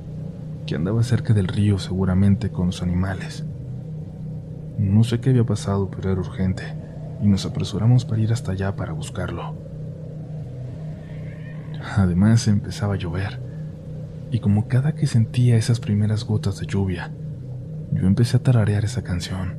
que 0.71 0.77
andaba 0.77 1.03
cerca 1.03 1.35
del 1.35 1.49
río 1.49 1.81
seguramente 1.81 2.51
con 2.51 2.67
los 2.67 2.81
animales. 2.81 3.45
No 4.79 5.03
sé 5.03 5.19
qué 5.19 5.31
había 5.31 5.43
pasado, 5.43 5.91
pero 5.91 6.13
era 6.13 6.21
urgente, 6.21 6.63
y 7.21 7.27
nos 7.27 7.45
apresuramos 7.45 8.05
para 8.05 8.21
ir 8.21 8.33
hasta 8.33 8.53
allá 8.53 8.77
para 8.77 8.93
buscarlo. 8.93 9.57
Además 11.97 12.47
empezaba 12.47 12.95
a 12.95 12.99
llover, 12.99 13.41
y 14.31 14.39
como 14.39 14.69
cada 14.69 14.95
que 14.95 15.09
sentía 15.09 15.57
esas 15.57 15.81
primeras 15.81 16.23
gotas 16.23 16.61
de 16.61 16.67
lluvia, 16.67 17.11
yo 17.91 18.07
empecé 18.07 18.37
a 18.37 18.43
tararear 18.45 18.85
esa 18.85 19.03
canción, 19.03 19.57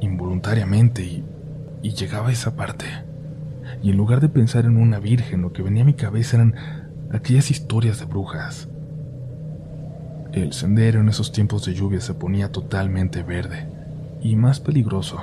involuntariamente, 0.00 1.02
y, 1.02 1.24
y 1.82 1.90
llegaba 1.90 2.28
a 2.28 2.32
esa 2.32 2.54
parte. 2.54 2.86
Y 3.82 3.90
en 3.90 3.96
lugar 3.96 4.20
de 4.20 4.28
pensar 4.28 4.64
en 4.64 4.76
una 4.76 5.00
virgen, 5.00 5.42
lo 5.42 5.52
que 5.52 5.62
venía 5.62 5.82
a 5.82 5.86
mi 5.86 5.94
cabeza 5.94 6.36
eran 6.36 6.54
aquellas 7.10 7.50
historias 7.50 7.98
de 7.98 8.04
brujas. 8.04 8.68
El 10.38 10.52
sendero 10.52 11.00
en 11.00 11.08
esos 11.08 11.32
tiempos 11.32 11.64
de 11.64 11.74
lluvia 11.74 12.00
se 12.00 12.14
ponía 12.14 12.52
totalmente 12.52 13.24
verde 13.24 13.66
y 14.22 14.36
más 14.36 14.60
peligroso, 14.60 15.18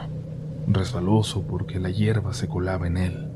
resbaloso 0.68 1.44
porque 1.44 1.80
la 1.80 1.90
hierba 1.90 2.34
se 2.34 2.50
colaba 2.50 2.86
en 2.86 2.98
él. 2.98 3.28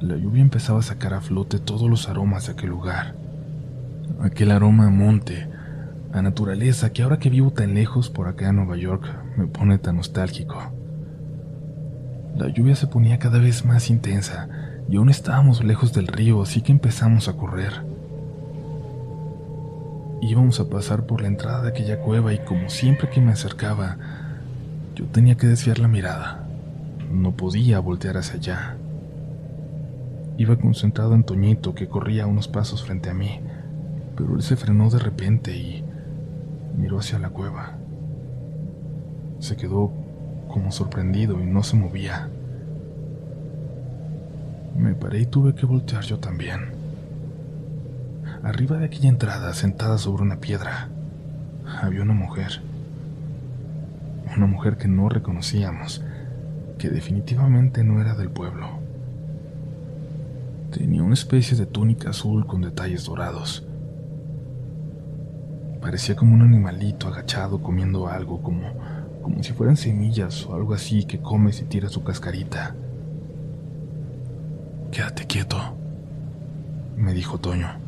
La 0.00 0.16
lluvia 0.16 0.40
empezaba 0.40 0.78
a 0.78 0.82
sacar 0.82 1.12
a 1.12 1.20
flote 1.20 1.58
todos 1.58 1.90
los 1.90 2.08
aromas 2.08 2.46
de 2.46 2.52
aquel 2.52 2.70
lugar. 2.70 3.16
Aquel 4.22 4.50
aroma 4.50 4.86
a 4.86 4.90
monte, 4.90 5.46
a 6.10 6.22
naturaleza 6.22 6.90
que 6.94 7.02
ahora 7.02 7.18
que 7.18 7.28
vivo 7.28 7.50
tan 7.50 7.74
lejos 7.74 8.08
por 8.08 8.28
acá 8.28 8.48
en 8.48 8.56
Nueva 8.56 8.78
York 8.78 9.04
me 9.36 9.46
pone 9.46 9.76
tan 9.76 9.96
nostálgico. 9.96 10.72
La 12.34 12.48
lluvia 12.48 12.76
se 12.76 12.86
ponía 12.86 13.18
cada 13.18 13.38
vez 13.40 13.66
más 13.66 13.90
intensa 13.90 14.48
y 14.88 14.96
aún 14.96 15.10
estábamos 15.10 15.62
lejos 15.62 15.92
del 15.92 16.06
río, 16.06 16.40
así 16.40 16.62
que 16.62 16.72
empezamos 16.72 17.28
a 17.28 17.34
correr. 17.34 17.95
Íbamos 20.20 20.60
a 20.60 20.68
pasar 20.68 21.06
por 21.06 21.20
la 21.20 21.28
entrada 21.28 21.62
de 21.62 21.68
aquella 21.68 22.00
cueva 22.00 22.32
y 22.32 22.38
como 22.38 22.70
siempre 22.70 23.10
que 23.10 23.20
me 23.20 23.32
acercaba, 23.32 23.98
yo 24.94 25.04
tenía 25.06 25.36
que 25.36 25.46
desviar 25.46 25.78
la 25.78 25.88
mirada. 25.88 26.46
No 27.12 27.32
podía 27.32 27.80
voltear 27.80 28.16
hacia 28.16 28.34
allá. 28.36 28.76
Iba 30.38 30.56
concentrado 30.56 31.14
en 31.14 31.24
Toñito 31.24 31.74
que 31.74 31.88
corría 31.88 32.26
unos 32.26 32.48
pasos 32.48 32.82
frente 32.82 33.10
a 33.10 33.14
mí, 33.14 33.40
pero 34.16 34.34
él 34.34 34.42
se 34.42 34.56
frenó 34.56 34.88
de 34.90 34.98
repente 34.98 35.54
y 35.54 35.84
miró 36.76 36.98
hacia 36.98 37.18
la 37.18 37.30
cueva. 37.30 37.74
Se 39.38 39.56
quedó 39.56 39.92
como 40.48 40.72
sorprendido 40.72 41.40
y 41.42 41.46
no 41.46 41.62
se 41.62 41.76
movía. 41.76 42.30
Me 44.76 44.94
paré 44.94 45.20
y 45.20 45.26
tuve 45.26 45.54
que 45.54 45.66
voltear 45.66 46.02
yo 46.04 46.18
también. 46.18 46.75
Arriba 48.46 48.78
de 48.78 48.84
aquella 48.84 49.08
entrada, 49.08 49.52
sentada 49.54 49.98
sobre 49.98 50.22
una 50.22 50.36
piedra, 50.36 50.88
había 51.82 52.02
una 52.02 52.12
mujer. 52.12 52.62
Una 54.36 54.46
mujer 54.46 54.76
que 54.76 54.86
no 54.86 55.08
reconocíamos, 55.08 56.00
que 56.78 56.88
definitivamente 56.88 57.82
no 57.82 58.00
era 58.00 58.14
del 58.14 58.30
pueblo. 58.30 58.68
Tenía 60.70 61.02
una 61.02 61.14
especie 61.14 61.56
de 61.56 61.66
túnica 61.66 62.10
azul 62.10 62.46
con 62.46 62.62
detalles 62.62 63.06
dorados. 63.06 63.66
Parecía 65.80 66.14
como 66.14 66.32
un 66.36 66.42
animalito 66.42 67.08
agachado 67.08 67.60
comiendo 67.60 68.06
algo, 68.06 68.42
como, 68.42 68.62
como 69.24 69.42
si 69.42 69.54
fueran 69.54 69.76
semillas 69.76 70.46
o 70.46 70.54
algo 70.54 70.72
así 70.72 71.02
que 71.02 71.18
comes 71.18 71.60
y 71.62 71.64
tira 71.64 71.88
su 71.88 72.04
cascarita. 72.04 72.76
Quédate 74.92 75.26
quieto, 75.26 75.58
me 76.96 77.12
dijo 77.12 77.38
Toño. 77.38 77.85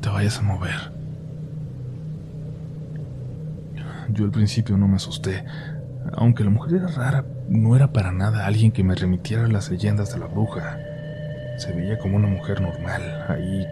Te 0.00 0.08
vayas 0.08 0.38
a 0.38 0.42
mover. 0.42 0.92
Yo 4.10 4.24
al 4.24 4.30
principio 4.30 4.76
no 4.76 4.88
me 4.88 4.96
asusté. 4.96 5.44
Aunque 6.12 6.44
la 6.44 6.50
mujer 6.50 6.76
era 6.76 6.88
rara, 6.88 7.24
no 7.48 7.74
era 7.74 7.92
para 7.92 8.12
nada 8.12 8.46
alguien 8.46 8.72
que 8.72 8.84
me 8.84 8.94
remitiera 8.94 9.46
las 9.48 9.70
leyendas 9.70 10.12
de 10.12 10.20
la 10.20 10.26
bruja. 10.26 10.78
Se 11.58 11.72
veía 11.72 11.98
como 11.98 12.16
una 12.16 12.28
mujer 12.28 12.60
normal, 12.60 13.24
ahí, 13.28 13.66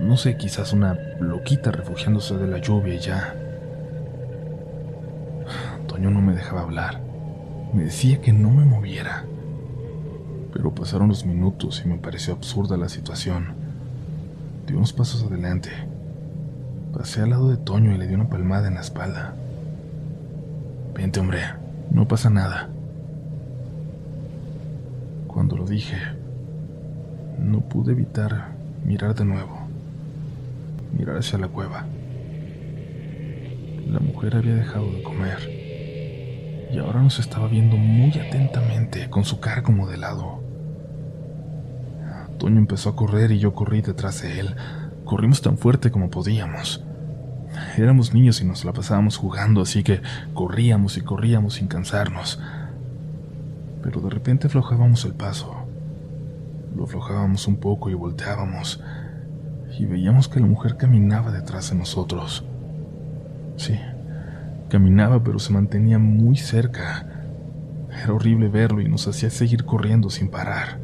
no 0.00 0.16
sé, 0.16 0.36
quizás 0.36 0.72
una 0.72 0.98
loquita 1.20 1.70
refugiándose 1.70 2.36
de 2.36 2.46
la 2.46 2.58
lluvia 2.58 2.94
y 2.94 2.98
ya. 2.98 3.34
Toño 5.86 6.10
no 6.10 6.20
me 6.20 6.34
dejaba 6.34 6.62
hablar. 6.62 7.00
Me 7.72 7.84
decía 7.84 8.20
que 8.20 8.32
no 8.32 8.50
me 8.50 8.64
moviera 8.64 9.24
pero 10.52 10.74
pasaron 10.74 11.08
los 11.08 11.24
minutos 11.24 11.82
y 11.84 11.88
me 11.88 11.98
pareció 11.98 12.34
absurda 12.34 12.76
la 12.76 12.88
situación. 12.88 13.67
Di 14.68 14.74
unos 14.74 14.92
pasos 14.92 15.24
adelante. 15.24 15.70
Pasé 16.92 17.22
al 17.22 17.30
lado 17.30 17.48
de 17.48 17.56
Toño 17.56 17.94
y 17.94 17.96
le 17.96 18.06
di 18.06 18.12
una 18.12 18.28
palmada 18.28 18.68
en 18.68 18.74
la 18.74 18.82
espalda. 18.82 19.34
Vente, 20.94 21.20
hombre, 21.20 21.40
no 21.90 22.06
pasa 22.06 22.28
nada. 22.28 22.68
Cuando 25.26 25.56
lo 25.56 25.64
dije, 25.64 25.96
no 27.38 27.60
pude 27.62 27.92
evitar 27.92 28.48
mirar 28.84 29.14
de 29.14 29.24
nuevo, 29.24 29.58
mirar 30.98 31.16
hacia 31.16 31.38
la 31.38 31.48
cueva. 31.48 31.86
La 33.90 34.00
mujer 34.00 34.36
había 34.36 34.54
dejado 34.54 34.92
de 34.92 35.02
comer 35.02 36.68
y 36.70 36.76
ahora 36.76 37.00
nos 37.00 37.18
estaba 37.18 37.48
viendo 37.48 37.78
muy 37.78 38.12
atentamente 38.18 39.08
con 39.08 39.24
su 39.24 39.40
cara 39.40 39.62
como 39.62 39.88
de 39.88 39.96
lado. 39.96 40.47
Toño 42.38 42.58
empezó 42.58 42.90
a 42.90 42.96
correr 42.96 43.32
y 43.32 43.38
yo 43.38 43.54
corrí 43.54 43.80
detrás 43.82 44.22
de 44.22 44.40
él. 44.40 44.54
Corrimos 45.04 45.42
tan 45.42 45.58
fuerte 45.58 45.90
como 45.90 46.10
podíamos. 46.10 46.84
Éramos 47.76 48.14
niños 48.14 48.40
y 48.40 48.44
nos 48.44 48.64
la 48.64 48.72
pasábamos 48.72 49.16
jugando, 49.16 49.62
así 49.62 49.82
que 49.82 50.00
corríamos 50.34 50.96
y 50.96 51.00
corríamos 51.00 51.54
sin 51.54 51.66
cansarnos. 51.66 52.40
Pero 53.82 54.00
de 54.00 54.10
repente 54.10 54.46
aflojábamos 54.46 55.04
el 55.04 55.14
paso. 55.14 55.54
Lo 56.76 56.84
aflojábamos 56.84 57.46
un 57.48 57.56
poco 57.56 57.90
y 57.90 57.94
volteábamos. 57.94 58.80
Y 59.78 59.86
veíamos 59.86 60.28
que 60.28 60.40
la 60.40 60.46
mujer 60.46 60.76
caminaba 60.76 61.30
detrás 61.32 61.70
de 61.70 61.76
nosotros. 61.76 62.44
Sí, 63.56 63.78
Caminaba 64.68 65.24
pero 65.24 65.38
se 65.38 65.52
mantenía 65.52 65.98
muy 65.98 66.36
cerca. 66.36 67.06
Era 67.90 68.12
horrible 68.12 68.48
verlo 68.48 68.82
y 68.82 68.88
nos 68.88 69.08
hacía 69.08 69.30
seguir 69.30 69.64
corriendo 69.64 70.10
sin 70.10 70.28
parar. 70.28 70.78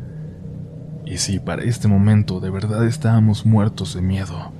Y 1.06 1.18
sí, 1.18 1.38
para 1.38 1.62
este 1.62 1.86
momento 1.86 2.40
de 2.40 2.50
verdad 2.50 2.86
estábamos 2.86 3.44
muertos 3.44 3.94
de 3.94 4.02
miedo. 4.02 4.52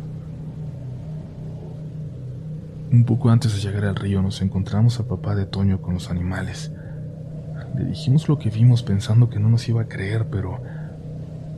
Un 2.92 3.04
poco 3.04 3.30
antes 3.30 3.54
de 3.54 3.61
llegar 3.61 3.87
al 3.87 3.96
río 3.96 4.22
nos 4.22 4.42
encontramos 4.42 5.00
a 5.00 5.09
papá 5.09 5.35
de 5.35 5.46
Toño 5.46 5.80
con 5.80 5.94
los 5.94 6.11
animales. 6.11 6.70
Le 7.76 7.87
dijimos 7.87 8.28
lo 8.28 8.38
que 8.38 8.50
vimos 8.50 8.83
pensando 8.83 9.30
que 9.30 9.40
no 9.40 9.48
nos 9.48 9.68
iba 9.68 9.83
a 9.83 9.88
creer, 9.88 10.26
pero 10.30 10.61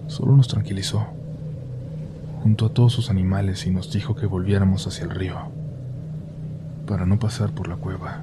solo 0.06 0.36
nos 0.36 0.48
tranquilizó. 0.48 1.06
Junto 2.42 2.66
a 2.66 2.68
todos 2.70 2.92
sus 2.92 3.10
animales 3.10 3.66
y 3.66 3.70
nos 3.70 3.92
dijo 3.92 4.14
que 4.14 4.26
volviéramos 4.26 4.86
hacia 4.86 5.04
el 5.04 5.10
río, 5.10 5.36
para 6.86 7.04
no 7.04 7.18
pasar 7.18 7.50
por 7.50 7.68
la 7.68 7.76
cueva. 7.76 8.22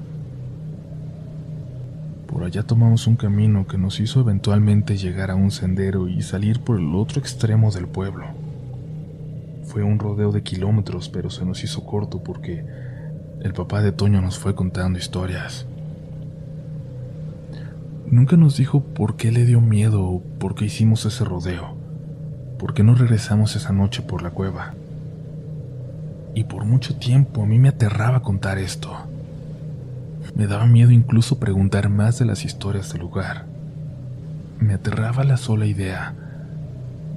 Por 2.26 2.44
allá 2.44 2.62
tomamos 2.62 3.06
un 3.06 3.16
camino 3.16 3.66
que 3.66 3.78
nos 3.78 4.00
hizo 4.00 4.20
eventualmente 4.20 4.96
llegar 4.96 5.30
a 5.30 5.34
un 5.34 5.50
sendero 5.50 6.08
y 6.08 6.22
salir 6.22 6.60
por 6.60 6.78
el 6.78 6.94
otro 6.94 7.20
extremo 7.20 7.70
del 7.70 7.86
pueblo. 7.86 8.26
Fue 9.64 9.82
un 9.82 9.98
rodeo 9.98 10.32
de 10.32 10.42
kilómetros, 10.42 11.08
pero 11.08 11.30
se 11.30 11.44
nos 11.44 11.62
hizo 11.64 11.84
corto 11.84 12.22
porque 12.22 12.64
el 13.40 13.52
papá 13.52 13.82
de 13.82 13.92
Toño 13.92 14.20
nos 14.20 14.38
fue 14.38 14.54
contando 14.54 14.98
historias. 14.98 15.66
Nunca 18.06 18.36
nos 18.36 18.56
dijo 18.56 18.80
por 18.80 19.16
qué 19.16 19.32
le 19.32 19.44
dio 19.44 19.60
miedo 19.60 20.04
o 20.04 20.22
por 20.38 20.54
qué 20.54 20.66
hicimos 20.66 21.04
ese 21.06 21.24
rodeo, 21.24 21.76
por 22.58 22.74
qué 22.74 22.82
no 22.82 22.94
regresamos 22.94 23.56
esa 23.56 23.72
noche 23.72 24.02
por 24.02 24.22
la 24.22 24.30
cueva. 24.30 24.74
Y 26.34 26.44
por 26.44 26.64
mucho 26.64 26.96
tiempo 26.96 27.42
a 27.42 27.46
mí 27.46 27.58
me 27.58 27.68
aterraba 27.68 28.22
contar 28.22 28.58
esto. 28.58 29.13
Me 30.34 30.48
daba 30.48 30.66
miedo 30.66 30.90
incluso 30.90 31.38
preguntar 31.38 31.88
más 31.88 32.18
de 32.18 32.24
las 32.24 32.44
historias 32.44 32.92
del 32.92 33.02
lugar. 33.02 33.46
Me 34.58 34.74
aterraba 34.74 35.22
la 35.22 35.36
sola 35.36 35.64
idea 35.64 36.14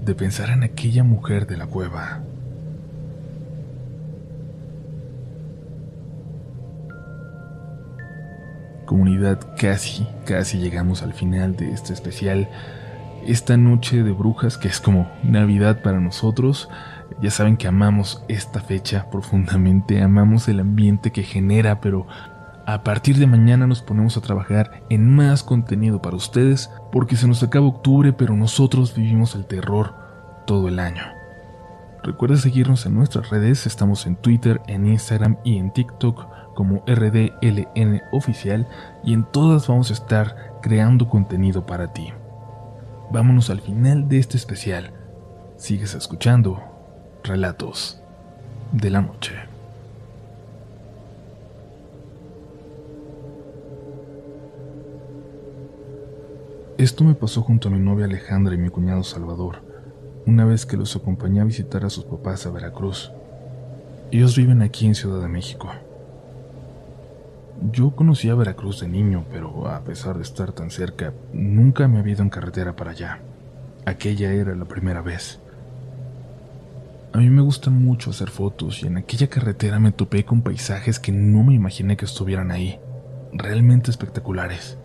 de 0.06 0.14
pensar 0.14 0.52
en 0.52 0.64
aquella 0.64 1.04
mujer 1.04 1.48
de 1.48 1.58
la 1.58 1.66
cueva. 1.66 2.22
Comunidad, 8.86 9.40
casi, 9.58 10.08
casi 10.26 10.60
llegamos 10.60 11.02
al 11.02 11.14
final 11.14 11.56
de 11.56 11.72
este 11.72 11.94
especial. 11.94 12.48
Esta 13.26 13.58
noche 13.58 14.04
de 14.04 14.12
brujas, 14.12 14.60
que 14.60 14.68
es 14.68 14.80
como 14.80 15.12
Navidad 15.24 15.82
para 15.82 16.00
nosotros, 16.00 16.70
ya 17.22 17.32
saben 17.32 17.58
que 17.58 17.68
amamos 17.68 18.24
esta 18.28 18.62
fecha 18.62 19.10
profundamente, 19.10 20.04
amamos 20.04 20.48
el 20.48 20.60
ambiente 20.60 21.12
que 21.12 21.24
genera, 21.24 21.82
pero 21.82 22.06
a 22.68 22.84
partir 22.84 23.16
de 23.18 23.28
mañana 23.28 23.66
nos 23.66 23.82
ponemos 23.82 24.18
a 24.18 24.22
trabajar 24.22 24.84
en 24.90 25.16
más 25.16 25.42
contenido 25.42 26.02
para 26.02 26.18
ustedes 26.18 26.70
porque 26.92 27.16
se 27.16 27.26
nos 27.26 27.42
acaba 27.42 27.66
octubre 27.66 28.12
pero 28.12 28.36
nosotros 28.36 28.94
vivimos 28.94 29.36
el 29.36 29.46
terror 29.46 29.96
todo 30.46 30.68
el 30.68 30.80
año. 30.80 31.04
Recuerda 32.04 32.36
seguirnos 32.36 32.86
en 32.86 32.96
nuestras 32.96 33.30
redes, 33.30 33.66
estamos 33.66 34.06
en 34.06 34.18
Twitter, 34.18 34.62
en 34.68 34.86
Instagram 34.86 35.38
y 35.46 35.58
en 35.60 35.72
TikTok 35.72 36.28
como 36.56 36.84
RDLN 36.86 38.02
oficial 38.12 38.68
y 39.02 39.14
en 39.14 39.24
todas 39.24 39.70
vamos 39.70 39.90
a 39.90 39.94
estar 39.94 40.60
creando 40.62 41.08
contenido 41.08 41.66
para 41.66 41.94
ti. 41.94 42.12
Vámonos 43.12 43.50
al 43.50 43.62
final 43.62 44.10
de 44.10 44.20
este 44.20 44.36
especial. 44.36 44.92
Sigues 45.56 45.94
escuchando 45.94 46.62
Relatos 47.24 48.02
de 48.74 48.90
la 48.90 49.02
Noche. 49.02 49.47
Esto 56.78 57.04
me 57.04 57.16
pasó 57.16 57.42
junto 57.42 57.70
a 57.70 57.72
mi 57.72 57.80
novia 57.80 58.06
Alejandra 58.06 58.54
y 58.54 58.60
mi 58.60 58.70
cuñado 58.70 59.04
Salvador, 59.04 59.64
una 60.28 60.46
vez 60.46 60.68
que 60.68 60.78
los 60.78 60.96
acompañé 60.96 61.42
a 61.42 61.44
visitar 61.44 61.84
a 61.84 61.90
sus 61.90 62.04
papás 62.06 62.46
a 62.46 62.52
Veracruz. 62.52 63.12
Ellos 64.12 64.38
viven 64.38 64.62
aquí 64.62 64.86
en 64.86 64.94
Ciudad 64.94 65.20
de 65.20 65.28
México. 65.28 65.72
Yo 67.72 67.96
conocí 67.96 68.30
a 68.30 68.36
Veracruz 68.36 68.82
de 68.82 68.90
niño, 68.90 69.26
pero 69.32 69.68
a 69.68 69.84
pesar 69.84 70.18
de 70.18 70.22
estar 70.22 70.52
tan 70.52 70.70
cerca, 70.70 71.14
nunca 71.34 71.88
me 71.88 71.98
había 71.98 72.14
ido 72.14 72.22
en 72.22 72.30
carretera 72.30 72.76
para 72.76 72.92
allá. 72.92 73.22
Aquella 73.86 74.32
era 74.32 74.54
la 74.54 74.66
primera 74.66 75.02
vez. 75.02 75.40
A 77.12 77.18
mí 77.18 77.32
me 77.32 77.42
gusta 77.42 77.72
mucho 77.72 78.12
hacer 78.12 78.30
fotos 78.30 78.84
y 78.84 78.86
en 78.86 78.98
aquella 78.98 79.30
carretera 79.32 79.80
me 79.80 79.94
topé 79.94 80.26
con 80.26 80.44
paisajes 80.44 81.00
que 81.00 81.12
no 81.12 81.44
me 81.44 81.56
imaginé 81.56 81.98
que 81.98 82.06
estuvieran 82.06 82.52
ahí, 82.52 82.80
realmente 83.34 83.90
espectaculares. 83.90 84.78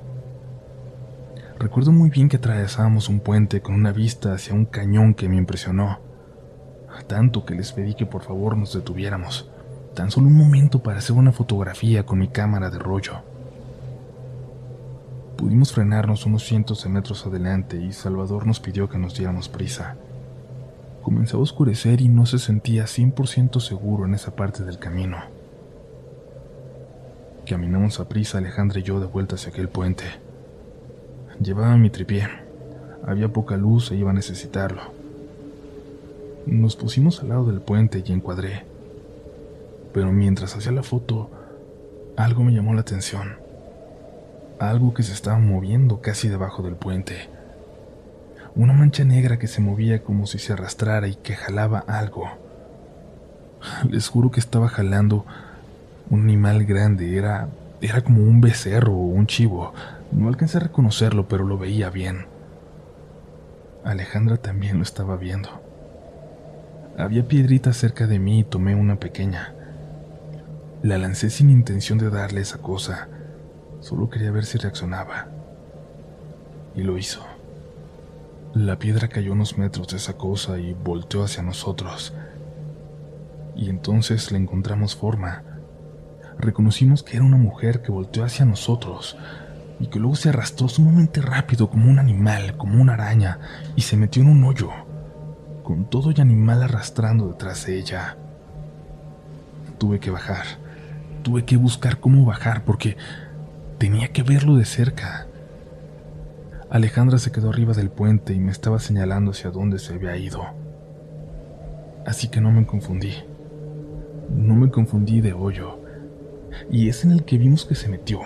Recuerdo 1.62 1.92
muy 1.92 2.11
bien 2.11 2.29
que 2.29 2.38
atravesábamos 2.38 3.09
un 3.09 3.20
puente 3.20 3.62
con 3.62 3.77
una 3.77 3.92
vista 3.92 4.35
hacia 4.35 4.53
un 4.53 4.64
cañón 4.64 5.14
que 5.14 5.29
me 5.29 5.37
impresionó, 5.37 6.01
tanto 7.07 7.46
que 7.46 7.55
les 7.55 7.70
pedí 7.70 7.94
que 7.94 8.05
por 8.05 8.22
favor 8.22 8.57
nos 8.57 8.75
detuviéramos, 8.75 9.48
tan 9.94 10.11
solo 10.11 10.27
un 10.27 10.35
momento 10.35 10.83
para 10.83 10.98
hacer 10.98 11.14
una 11.14 11.31
fotografía 11.31 12.05
con 12.05 12.18
mi 12.18 12.27
cámara 12.27 12.68
de 12.68 12.81
rollo. 12.81 13.22
Pudimos 15.37 15.72
frenarnos 15.72 16.27
unos 16.27 16.42
cientos 16.42 16.83
de 16.83 16.90
metros 16.90 17.25
adelante 17.27 17.77
y 17.77 17.92
Salvador 17.92 18.44
nos 18.44 18.59
pidió 18.59 18.88
que 18.88 18.98
nos 18.98 19.16
diéramos 19.16 19.48
prisa. 19.48 19.94
Comenzaba 21.01 21.38
a 21.38 21.44
oscurecer 21.44 22.01
y 22.01 22.09
no 22.09 22.27
se 22.27 22.40
sentía 22.40 22.87
100% 22.87 23.61
seguro 23.61 24.05
en 24.07 24.14
esa 24.14 24.35
parte 24.35 24.64
del 24.64 24.81
camino. 24.81 25.18
Caminamos 27.46 28.01
a 28.01 28.09
prisa 28.09 28.38
Alejandra 28.38 28.81
y 28.81 28.83
yo 28.83 28.98
de 28.98 29.07
vuelta 29.07 29.37
hacia 29.37 29.51
aquel 29.51 29.68
puente. 29.68 30.32
Llevaba 31.40 31.77
mi 31.77 31.90
tripié. 31.90 32.29
Había 33.05 33.29
poca 33.29 33.57
luz 33.57 33.90
e 33.90 33.97
iba 33.97 34.11
a 34.11 34.14
necesitarlo. 34.14 34.83
Nos 36.47 36.77
pusimos 36.77 37.21
al 37.21 37.31
lado 37.31 37.47
del 37.47 37.61
puente 37.61 38.03
y 38.05 38.12
encuadré. 38.12 38.64
Pero 39.92 40.12
mientras 40.12 40.57
hacía 40.57 40.73
la 40.73 40.83
foto, 40.83 41.31
algo 42.16 42.45
me 42.45 42.53
llamó 42.53 42.75
la 42.75 42.83
atención. 42.83 43.37
Algo 44.59 44.95
que 44.95 45.03
se 45.03 45.12
estaba 45.12 45.38
moviendo 45.38 46.01
casi 46.01 46.29
debajo 46.29 46.62
del 46.62 46.77
puente. 46.77 47.29
Una 48.55 48.73
mancha 48.73 49.05
negra 49.05 49.38
que 49.38 49.49
se 49.49 49.61
movía 49.61 50.03
como 50.03 50.27
si 50.27 50.38
se 50.38 50.53
arrastrara 50.53 51.09
y 51.09 51.14
que 51.14 51.35
jalaba 51.35 51.79
algo. 51.81 52.29
Les 53.88 54.09
juro 54.09 54.31
que 54.31 54.40
estaba 54.40 54.68
jalando 54.68 55.25
un 56.11 56.23
animal 56.23 56.64
grande. 56.64 57.16
Era, 57.16 57.49
era 57.81 58.03
como 58.03 58.23
un 58.23 58.40
becerro 58.40 58.92
o 58.92 59.07
un 59.07 59.27
chivo. 59.27 59.73
No 60.12 60.29
alcancé 60.29 60.59
a 60.59 60.61
reconocerlo, 60.61 61.27
pero 61.27 61.44
lo 61.44 61.59
veía 61.59 61.90
bien. 61.90 62.27
Alejandra 63.85 64.37
también 64.37 64.77
lo 64.77 64.83
estaba 64.83 65.16
viendo. 65.16 65.48
Había 66.98 67.27
piedritas 67.27 67.77
cerca 67.77 68.07
de 68.07 68.18
mí 68.18 68.40
y 68.40 68.44
tomé 68.44 68.75
una 68.75 68.96
pequeña. 68.96 69.55
La 70.83 70.98
lancé 70.98 71.31
sin 71.31 71.48
intención 71.48 71.98
de 71.98 72.11
darle 72.11 72.42
esa 72.42 72.59
cosa, 72.59 73.09
solo 73.81 74.11
quería 74.11 74.31
ver 74.31 74.44
si 74.44 74.59
reaccionaba. 74.59 75.29
Y 76.75 76.83
lo 76.83 76.98
hizo. 76.98 77.25
La 78.55 78.79
piedra 78.79 79.09
cayó 79.09 79.33
unos 79.33 79.57
metros 79.57 79.88
de 79.88 79.96
esa 79.96 80.18
cosa 80.18 80.59
y 80.59 80.75
volteó 80.75 81.25
hacia 81.25 81.42
nosotros. 81.42 82.12
Y 83.57 83.70
entonces 83.70 84.31
le 84.31 84.38
encontramos 84.38 84.94
forma. 84.94 85.42
Reconocimos 86.38 87.03
que 87.03 87.16
era 87.16 87.25
una 87.25 87.38
mujer 87.38 87.81
que 87.81 87.90
volteó 87.90 88.25
hacia 88.25 88.44
nosotros, 88.44 89.16
y 89.81 89.87
que 89.87 89.99
luego 89.99 90.17
se 90.17 90.29
arrastró 90.29 90.69
sumamente 90.69 91.21
rápido 91.21 91.69
como 91.71 91.91
un 91.91 91.99
animal, 91.99 92.57
como 92.57 92.81
una 92.81 92.95
araña, 92.95 93.39
y 93.77 93.83
se 93.83 93.97
metió 93.97 94.23
en 94.23 94.29
un 94.29 94.45
hoyo, 94.45 94.71
con 95.63 95.89
todo 95.89 96.13
y 96.13 96.21
animal 96.21 96.63
arrastrando 96.63 97.29
detrás 97.29 97.67
de 97.67 97.79
ella. 97.79 98.17
Tuve 99.79 99.99
que 99.99 100.11
bajar, 100.11 100.45
tuve 101.23 101.45
que 101.45 101.57
buscar 101.57 101.99
cómo 101.99 102.25
bajar 102.25 102.65
porque 102.65 102.97
tenía 103.79 104.09
que 104.09 104.23
verlo 104.23 104.57
de 104.57 104.65
cerca. 104.65 105.27
Alejandra 106.71 107.19
se 107.19 107.33
quedó 107.33 107.51
arriba 107.51 107.75
del 107.75 107.91
puente 107.91 108.33
y 108.33 108.41
me 108.41 108.53
estaba 108.53 108.79
señalando 108.79 109.33
hacia 109.33 109.51
dónde 109.51 109.79
se 109.79 109.95
había 109.95 110.17
ido. 110.17 110.43
Así 112.07 112.29
que 112.29 112.41
no 112.41 112.51
me 112.51 112.65
confundí. 112.67 113.15
No 114.31 114.55
me 114.55 114.71
confundí 114.71 115.21
de 115.21 115.33
hoyo. 115.33 115.81
Y 116.71 116.89
es 116.89 117.05
en 117.05 117.13
el 117.13 117.25
que 117.25 117.39
vimos 117.39 117.65
que 117.65 117.75
se 117.75 117.89
metió. 117.89 118.21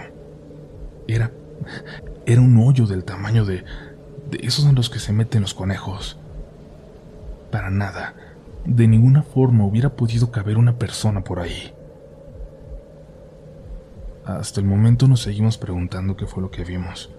Era 1.06 1.30
era 2.26 2.40
un 2.40 2.58
hoyo 2.58 2.86
del 2.86 3.04
tamaño 3.04 3.44
de, 3.44 3.64
de 4.30 4.38
esos 4.42 4.66
en 4.66 4.74
los 4.74 4.90
que 4.90 4.98
se 4.98 5.12
meten 5.12 5.42
los 5.42 5.54
conejos. 5.54 6.18
Para 7.52 7.70
nada, 7.70 8.14
de 8.64 8.88
ninguna 8.88 9.22
forma 9.22 9.64
hubiera 9.64 9.90
podido 9.90 10.32
caber 10.32 10.58
una 10.58 10.76
persona 10.76 11.22
por 11.22 11.38
ahí. 11.38 11.72
Hasta 14.24 14.60
el 14.60 14.66
momento 14.66 15.06
nos 15.06 15.22
seguimos 15.22 15.56
preguntando 15.56 16.16
qué 16.16 16.26
fue 16.26 16.42
lo 16.42 16.50
que 16.50 16.64
vimos, 16.64 17.10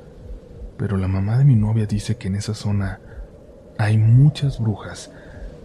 pero 0.78 0.98
la 0.98 1.08
mamá 1.08 1.38
de 1.38 1.46
mi 1.46 1.56
novia 1.56 1.86
dice 1.86 2.18
que 2.18 2.28
en 2.28 2.36
esa 2.36 2.54
zona 2.54 3.00
hay 3.78 3.98
muchas 3.98 4.60
brujas, 4.60 5.10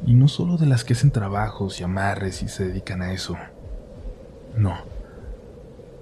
y 0.06 0.14
no 0.14 0.28
solo 0.28 0.56
de 0.56 0.66
las 0.66 0.84
que 0.84 0.92
hacen 0.92 1.10
trabajos 1.10 1.80
y 1.80 1.84
amarres 1.84 2.42
y 2.42 2.48
se 2.48 2.66
dedican 2.66 3.02
a 3.02 3.12
eso. 3.12 3.36
No, 4.56 4.76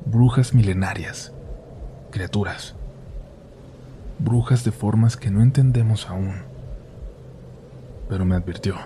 brujas 0.04 0.52
milenarias, 0.52 1.32
criaturas, 2.10 2.74
brujas 4.18 4.64
de 4.64 4.72
formas 4.72 5.16
que 5.16 5.30
no 5.30 5.42
entendemos 5.42 6.08
aún, 6.08 6.42
pero 8.08 8.24
me 8.24 8.34
advirtió. 8.34 8.76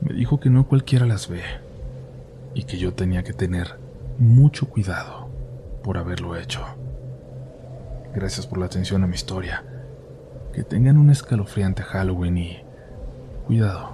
Me 0.00 0.14
dijo 0.14 0.38
que 0.40 0.50
no 0.50 0.66
cualquiera 0.66 1.06
las 1.06 1.28
ve 1.28 1.42
y 2.54 2.64
que 2.64 2.78
yo 2.78 2.94
tenía 2.94 3.22
que 3.22 3.32
tener 3.32 3.78
mucho 4.18 4.68
cuidado 4.68 5.28
por 5.82 5.98
haberlo 5.98 6.36
hecho. 6.36 6.64
Gracias 8.14 8.46
por 8.46 8.58
la 8.58 8.66
atención 8.66 9.04
a 9.04 9.06
mi 9.06 9.14
historia. 9.14 9.64
Que 10.52 10.64
tengan 10.64 10.96
un 10.96 11.10
escalofriante 11.10 11.82
Halloween 11.82 12.38
y 12.38 12.58
cuidado. 13.46 13.90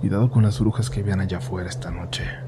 Cuidado 0.00 0.30
con 0.30 0.44
las 0.44 0.60
brujas 0.60 0.88
que 0.90 1.02
vean 1.02 1.20
allá 1.20 1.38
afuera 1.38 1.68
esta 1.68 1.90
noche. 1.90 2.47